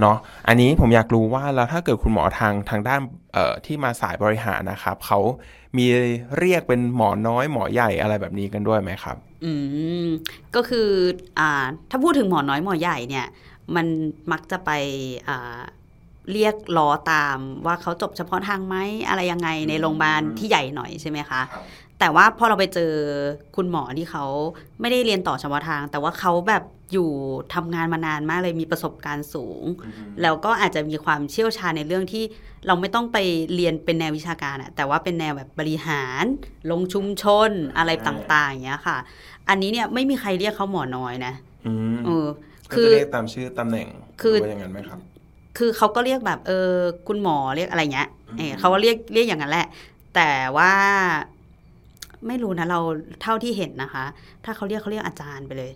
[0.00, 0.16] เนาะ
[0.48, 3.00] อันนี้ผมอยากรู้ว่าแล้วถ้าเกิดคุณหมอทางทางด้าน
[3.34, 5.20] เอ่อที่มาสายบริหารนะครับเขา
[5.76, 5.86] มี
[6.38, 9.52] เรียกเป็นหมอน้อยหมอใหญ่อะไรแบบนี้กันด้วยไหมครับ อื
[10.04, 10.06] ม
[10.54, 10.88] ก็คือ
[11.38, 11.50] อ่า
[11.90, 13.26] ถ้าพูดถึงหมอน้อยหมอใหญ่เนี่ย
[13.74, 13.86] มัน
[14.32, 14.70] มักจะไป
[15.28, 15.58] อ่า
[16.32, 18.76] เรียกล้อตามว่าเขาจบเฉพาะทางไหม
[19.08, 21.40] อะไรยังไงในโรงพยาบาลที่ใหญ่หน่อยใช่ไหมคะ
[21.98, 22.92] แต่ว่าพอเราไปเจอ
[23.56, 24.24] คุณหมอที่เขา
[24.80, 27.10] ไม่ได้เรียนต่อเฉพาะทาง แต่ว่าเขาแบบ อยู่
[27.54, 29.64] ทำงานมานานมากเลยมีประสบการณ์สูง
[30.22, 32.24] แล้วก็อาจจะมีความเชี่ยวชาญในเรื่องที่
[32.66, 33.18] เราไม่ต้องไป
[33.54, 36.24] เรียนเป็นแนววิชาการอะแต่ว่าเป็นแนวแบบบริหาร
[36.70, 38.98] ลงชุมชนอะไรต่างๆอย่างเงี้ยค่ะ
[39.48, 41.34] อันนี้เนี่ยไม่มีใครเรียกเขาหมอน้อยนะ
[41.66, 42.26] อืมเออ
[42.70, 43.88] ก็คือจะเรียกตามชื่อตำแหน่ง
[44.20, 44.98] คือหรืว่าอย่างนั้นไหมครับ
[45.58, 46.70] คือเขาก็เรียกแบบเออ
[47.08, 49.66] คุณหมอเรียกอะไรเงี้ยเออเขาก็เรียกเรียกอย่างนั้นแหละ
[50.14, 50.72] แต่ว่า
[52.26, 52.80] ไม่รู้นะเรา
[53.22, 54.04] เท่าที่เห็นนะคะ
[54.44, 55.72] ถ้าเขาเรียกเขาเรียกอาจารย์ไปเลย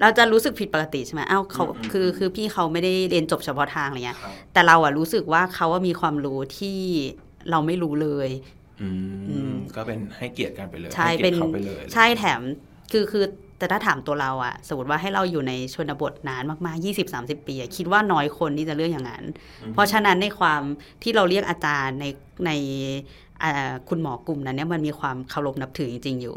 [0.00, 6.78] เราจะรู้สึกผิดปกติใช่ไหมอ้าวเขาอืมอืมคือคือพี่เขาไม่ได้เรียนจบเฉพาะทางอะไรเงี้ยครับแต่เราอะรู้สึกว่าเขาว่ามีความรู้ที่
[7.50, 8.28] เราไม่รู้เลย
[8.82, 8.88] อื
[9.28, 12.40] อืมมก็เป็นให้เกียรติกันไปเลยใช่ให้เกีเป็ยรนติเขาไปเลยใช่แถม
[12.92, 13.24] คือคือ
[13.58, 19.24] แต่ถ้าถามตัวเราอะสมมติว่าให้เราอยู่ในชนบทนานมากๆ 20-30 ปีอะคิดว่าน้อยคนที่จะเลือกอย่างนั้น
[19.72, 20.62] เพราะฉะนั้นในความ
[21.02, 22.06] ที่เราเรียกอาจารย์ใน
[22.46, 22.50] ใน
[23.42, 26.36] อ่าคุณหมอกลุ่มนั้นเนี่ยมันมีความเคารพนับถือจริง ๆ อยู่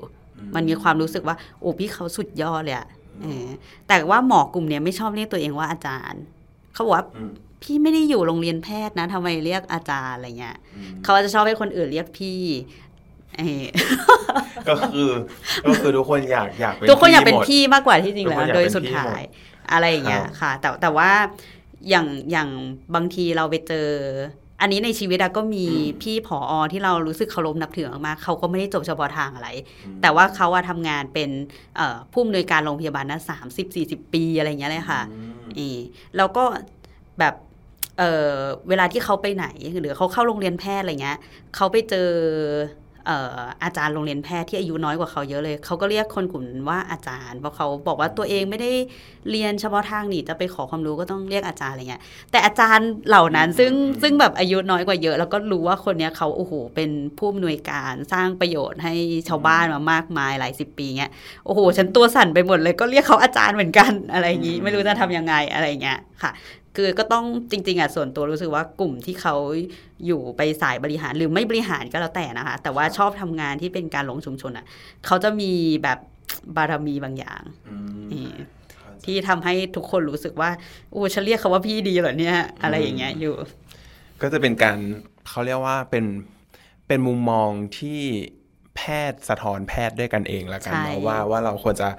[0.56, 3.03] มันมีความรู้สึกว่าโอ้พี่เขาสุดยอดเลยอะเออ
[3.88, 6.21] แต่ว่าหมอกลุ่มเนี้ยไม่ชอบเรียกตัวเองว่าอาจารย์
[6.73, 7.32] เขาบอกว่าอืม
[7.63, 10.58] พี่ไม่ได้อยู่โรงเรียนแพทย์นะทำไมเรียกอาจารย์อะไรเงี้ย
[11.04, 12.39] เขาจะชอบให้คนอื่นเรียกพี่
[13.38, 13.65] เออ
[14.69, 15.10] ก็คือ
[15.65, 19.19] ก็คือทุกคนอยากอยากเป็นทุกคนอยากเป็นหมดพี่มากกว่าที่จริงแล้ทุกวคนอยากโดยเป็นสุดพี่ท้ายหม
[19.71, 21.12] อะไรอย่างเงี้ยครับค่ะ แต่แต่ว่า
[21.89, 22.49] อย่างอย่าง
[22.95, 23.88] บางทีเราไปเจอ
[24.62, 25.66] อันนี้ในชีวิตอะก็มี
[26.02, 29.50] พี่ผออที่เรารู้สึกเคารพนับถือมากๆเขาก็ไม่ได้จบเฉพาะทางอะไร
[30.02, 31.30] แต่ว่าเขาอะทำงานเป็น
[31.76, 35.02] เอ่อผู้อำนวยการโรงพยาบาลนะสามสิบสี่สิบปีอะไรอย่างเงี้ยเลยค่ะ
[35.56, 35.78] เออ
[36.18, 36.44] แล้วก็
[37.20, 37.36] แบบ
[38.00, 38.32] เออ
[38.70, 39.48] เวลาที่เขาไปไหน
[39.80, 41.18] หรือเขาเข้าโรงเรียนแพทย์อะไรเงี้ย
[41.56, 42.10] เขาไปเจอ
[42.83, 48.72] เอ่ออาจารย์โรงเรียนแพทย์ที่อายุน้อยกว่าเขาเยอะเลย เขาก็เรียกคนกลุ่มนั้นว่าอาจารย์ เพราะเขาบอกว่าตัวเองไม่ได้
[49.32, 58.94] เรียนเฉพาะทางนี่จะไปขอความรู้ก็ต้องเรียกอาจารย์อะไรเงี้ย แต่อาจารย์เหล่านั้นซึ่งซึ่งแบบอายุน้อยกว่าเยอะ แล้วก็รู้ว่าคนเนี้ยเขาโอ้โหเป็นผู้อำนวยการสร้างประโยชน์ให้
[59.28, 61.12] ชาวบ้านมามากมายหลายสิบปีเงี้ย
[61.46, 66.32] โอ้โหฉันตัวสั่นไปหมดเลยก็เรียกเขาอาจารย์เหมือนกันอะไรอย่างนี้ ไม่รู้จะทำยังไงอะไรอย่างเงี้ยค่ะ
[66.76, 69.36] คือก็ต้องจริง ๆอะส่วนตัวรู้สึกว่ากลุ่มที่เขา
[70.06, 74.66] อยู่ไปสายบริหารหรือไม่บริหารก็แล้วแต่นะคะ แต่ว่าชอบทำงานที่เป็นการลงชุมชนอะ
[75.06, 75.52] เขาจะมี
[75.84, 76.00] แบบ
[76.56, 78.36] บารมีบางอย่างอืมเออ
[79.06, 80.50] ที่ทำให้ทุกคนรู้สึกว่า
[80.92, 83.36] โอ้ฉันเรียกเขาว่าพี่ดีเหรอเนี่ย อะไรอย่างเงี้ยอยู่
[84.22, 84.78] ก็จะเป็นการ
[85.30, 86.06] เขาเรียกว่าเป็น
[86.88, 88.00] เป็นมุมมองที่
[88.76, 88.82] แพ
[89.12, 91.90] ทย์สะท้อนแพทย์ด้วยกันเองละกันใช่เนาะว่าว่าเราควรจะ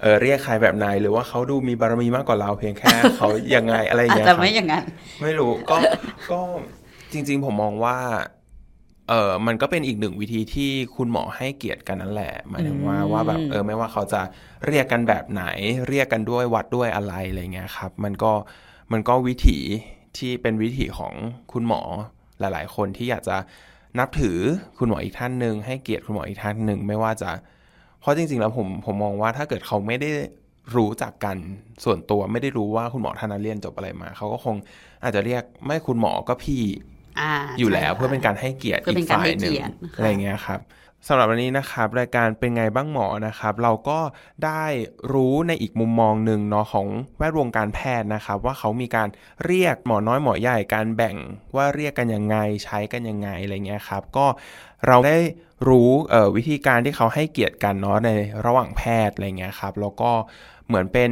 [0.00, 4.84] เออเรียกใครแบบไหนหรือว่าเขาดูมีบารมีมากกว่าเราเพียงแค่เขายังไงอะไรอย่างอาจเงี้ยจะครับไม่อย่างนั้น
[5.20, 5.76] ไม่รู้ก็
[6.30, 6.40] ก็
[7.12, 7.96] จริง ๆ ผมมองว่า
[9.08, 14.20] เออมันก็เป็นอีกหนึ่งวิธีที่คุณหมอให้เกียรติกันนั่นแหละหมายถึงว่าอืมว่าแบบเออไม่ว่าเขาจะ
[14.66, 15.44] เรียกกันแบบไหน
[15.88, 18.32] เรียกกันด้วยวัดด้วยอะไรอะไรเงี้ยครับ มันก็
[18.92, 19.58] มันก็วิถี
[20.18, 21.14] ที่เป็นวิถีของ
[21.52, 21.82] คุณหมอ
[22.40, 23.36] หลาย ๆ คนที่อยากจะ
[23.98, 24.38] นับถือ
[24.78, 27.30] คุณหมออีกท่านหนึ่งให้เกียรติคุณหมออีกท่านหนึ่งไม่ว่าจะ
[28.00, 30.10] เพราะจริงๆแล้วผมผมมองว่าถ้าเกิดเขาไม่ได้
[30.76, 31.36] รู้จักกัน
[31.84, 34.56] ส่วนตัวไม่ได้รู้ว่าคุณหมอท่านนั้นเรียนจบอะไรมา เขาก็คง
[35.02, 36.62] อาจจะเรียกไม่คุณหมอก็พี่
[37.20, 40.60] อ่าอยู่แล้วใช่เพื่อเป็นการให้เกียรติเพื่ออีเป็นกการฝ่ายให้หนึ่งเกียรติค่ะอะไรเงี้ยครับ
[41.06, 43.98] สำหรับวันนี้นะครับรายการเป็นไงบ้างหมอนะครับ เราก็
[44.44, 44.64] ได้
[45.12, 49.08] รู้ในอีกมุมมองหนึ่งเนาะของแวดวงการแพทย์นะครับ ว่าเขามีการ
[49.44, 51.16] เรียกหมอน้อยหมอใหญ่การแบ่ง
[51.56, 54.26] ว่าเรียกกันยังไงใช้กันยังไงอะไรเงี้ยครับก็
[54.86, 55.18] เราได้
[55.68, 55.90] รู้
[56.36, 58.10] วิธีการที่เขาให้เกียรติกันเนาะใน
[58.46, 60.10] ระหว่างแพทย์อะไรเงี้ยครับแล้วก็
[60.66, 61.10] เหมือนเป็น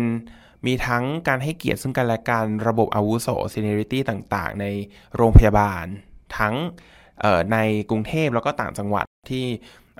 [0.66, 4.66] มีทั้งการให้เกียรติซึ่งกันและกันระบบอาวุโส seniority ต่าง ๆ ใน
[5.16, 5.84] โรงพยาบาล
[6.38, 6.54] ทั้ง
[7.52, 7.58] ใน
[7.90, 9.46] กรุงเทพแล้วก็ต่างจังหวัดที่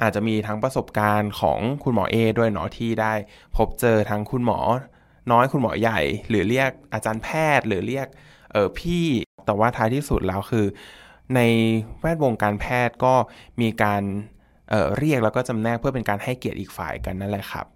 [0.03, 3.13] อาจจะมีทั้งประสบการณ์ของคุณหมอเอด้วยเนาะที่ได้
[3.57, 4.59] พบเจอทั้งคุณหมอ
[5.33, 7.29] น้อยคุณหมอใหญ่ หรือเรียกอาจารย์แพ
[7.59, 8.07] ทย์ หรือเรียก
[8.53, 9.07] เออพี่
[9.47, 10.67] แต่ว่าท้ายที่สุดแล้วคือ
[11.35, 11.41] ใน
[12.01, 13.15] แวดวงการแพทย์ก็
[13.61, 14.03] มีการ
[14.71, 17.67] เเรียกแล้วก็จำแนกเพื่อเป็นการให้เกียรติอีกฝ่ายกันนั่นแหละครับ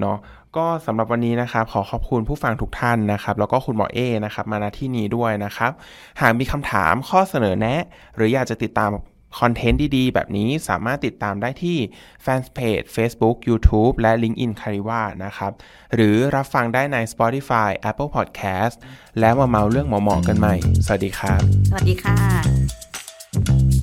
[0.00, 0.18] เนาะ
[0.56, 5.72] ก็สำหรับวันนี้นะครับขอขอบคุณผู้ฟังทุกท่านนะครับ แล้วก็คุณหมอเอนะครับมาณที่นี้ด้วยนะครับ
[6.20, 7.82] หากมีคำถามข้อเสนอแนะ
[8.16, 8.90] หรืออยากจะติดตาม
[9.40, 11.76] คอนเทนต์ดีๆ แบบนี้สามารถติดตามได้ที่
[12.22, 15.52] แฟนเพจ Facebook YouTube และ LinkedIn c a r i v a นะครับ
[15.94, 18.74] หรือรับฟังได้ใน Spotify Apple Podcast
[19.20, 20.54] แล้วมาเมาเรื่องหมอๆกันใหม่
[20.86, 23.73] สวัสดีครับ สวัสดีค่ะ